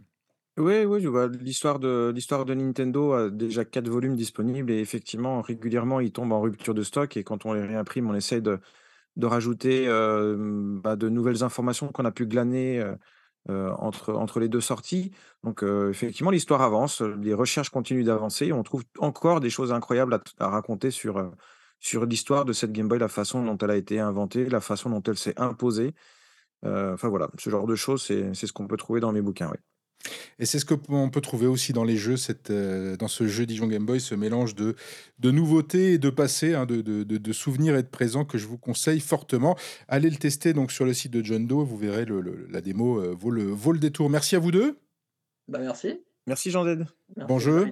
Oui, 0.58 0.86
oui, 0.86 1.06
l'histoire 1.40 1.78
de 1.78 2.12
l'histoire 2.16 2.46
de 2.46 2.56
Nintendo 2.56 3.14
a 3.14 3.30
déjà 3.30 3.64
quatre 3.64 3.90
volumes 3.90 4.16
disponibles 4.16 4.72
et 4.72 4.80
effectivement, 4.80 5.44
régulièrement, 5.44 6.00
ils 6.00 6.12
tombent 6.12 6.32
en 6.32 6.42
rupture 6.42 6.74
de 6.74 6.82
stock 6.82 7.16
et 7.16 7.24
quand 7.24 7.46
on 7.46 7.54
les 7.54 7.62
réimprime, 7.62 8.10
on 8.10 8.16
essaye 8.16 8.42
de, 8.42 8.58
de 9.18 9.26
rajouter 9.28 9.88
euh, 9.88 10.36
bah, 10.82 10.96
de 10.96 11.10
nouvelles 11.10 11.44
informations 11.44 11.90
qu'on 11.90 12.06
a 12.06 12.12
pu 12.12 12.26
glaner 12.26 12.84
euh, 13.50 13.70
euh, 13.70 13.72
entre, 13.72 14.40
les 14.40 14.50
deux 14.50 14.62
sorties. 14.62 15.12
Donc, 15.44 15.64
euh, 15.64 15.90
effectivement, 15.90 16.32
l'histoire 16.32 16.62
avance, 16.62 17.02
les 17.02 17.34
recherches 17.34 17.70
continuent 17.70 18.04
d'avancer 18.06 18.52
on 18.52 18.64
trouve 18.64 18.84
encore 19.00 19.40
des 19.40 19.50
choses 19.50 19.72
incroyables 19.72 20.20
à, 20.40 20.50
raconter 20.50 20.92
sur, 20.92 21.18
euh, 21.18 22.06
l'histoire 22.06 22.46
de 22.46 22.54
cette 22.54 22.72
Game 22.72 22.88
Boy, 22.88 23.00
la 23.00 23.08
façon 23.08 23.44
dont 23.44 23.58
elle 23.58 23.72
a 23.72 23.76
été 23.76 24.00
inventée, 24.00 24.46
la 24.50 24.62
façon 24.62 24.90
dont 24.90 25.04
elle 25.04 25.18
s'est 25.18 25.40
imposée. 25.40 25.94
Euh, 26.66 26.94
Enfin 26.94 27.10
voilà, 27.10 27.30
ce 27.38 27.50
genre 27.50 27.68
de 27.68 27.76
choses, 27.76 28.04
c'est 28.04 28.34
ce 28.34 28.54
qu'on 28.54 28.68
peut 28.68 28.78
trouver 28.78 29.00
dans 29.00 29.12
mes 29.12 29.22
bouquins. 29.22 29.52
Et 30.38 30.46
c'est 30.46 30.60
ce 30.60 30.66
qu'on 30.66 31.10
peut 31.10 31.22
trouver 31.22 31.48
aussi 31.48 31.74
dans 31.74 31.84
les 31.84 31.98
jeux, 31.98 32.18
cette, 32.18 32.52
euh, 32.52 32.96
dans 32.98 33.08
ce 33.08 33.28
jeu 33.28 33.46
Dijon 33.46 33.68
Game 33.68 33.86
Boy, 33.86 34.00
ce 34.00 34.14
mélange 34.14 34.54
de, 34.54 34.76
de 35.20 35.32
nouveautés 35.32 35.94
et 35.94 35.98
de 35.98 36.10
passé, 36.10 36.54
hein, 36.54 36.66
de, 36.66 36.82
de, 36.82 37.04
de- 37.04 37.18
de 37.18 37.34
souvenirs 37.34 37.76
et 37.76 37.82
de 37.84 37.88
présents 37.88 38.26
que 38.26 38.38
je 38.38 38.46
vous 38.46 38.58
conseille 38.58 39.00
fortement. 39.00 39.58
Allez 39.88 40.10
le 40.10 40.18
tester 40.18 40.54
donc 40.54 40.72
sur 40.72 40.86
le 40.86 40.94
site 40.94 41.12
de 41.12 41.24
John 41.24 41.48
Doe, 41.48 41.64
vous 41.66 41.78
verrez 41.78 42.06
le, 42.06 42.22
le- 42.22 42.48
la 42.52 42.62
démo 42.62 43.00
euh, 43.00 43.16
vaut, 43.18 43.32
le, 43.32 43.44
vaut 43.46 43.72
le 43.72 43.80
détour. 43.80 44.10
Merci 44.10 44.36
à 44.36 44.40
vous 44.40 44.52
deux. 44.52 44.78
Bah, 45.48 45.60
merci. 45.60 46.02
Merci 46.28 46.52
Jean-Zed. 46.52 46.86
Merci 47.16 47.28
Bon 47.28 47.40
jeu. 47.40 47.66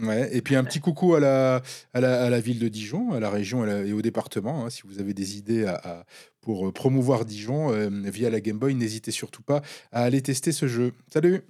Ouais, 0.00 0.36
et 0.36 0.42
puis 0.42 0.56
un 0.56 0.64
petit 0.64 0.80
coucou 0.80 1.14
à 1.14 1.20
la, 1.20 1.62
à 1.92 2.00
la, 2.00 2.24
à 2.24 2.28
la 2.30 2.40
ville 2.40 2.58
de 2.58 2.66
Dijon, 2.66 3.12
à 3.12 3.20
la 3.20 3.30
région 3.30 3.62
et, 3.62 3.66
la- 3.68 3.84
et 3.84 3.92
au 3.92 4.02
département. 4.02 4.64
hein, 4.64 4.70
si 4.70 4.82
vous 4.84 4.98
avez 4.98 5.14
des 5.14 5.38
idées 5.38 5.66
à, 5.66 5.74
à- 5.76 6.04
pour 6.44 6.68
euh, 6.68 6.72
promouvoir 6.72 7.24
Dijon 7.24 7.72
euh, 7.72 7.88
via 7.90 8.30
la 8.30 8.40
Game 8.40 8.58
Boy, 8.58 8.74
n'hésitez 8.74 9.10
surtout 9.10 9.42
pas 9.42 9.62
à 9.92 10.02
aller 10.02 10.20
tester 10.20 10.52
ce 10.52 10.68
jeu. 10.68 10.92
Salut 11.12 11.42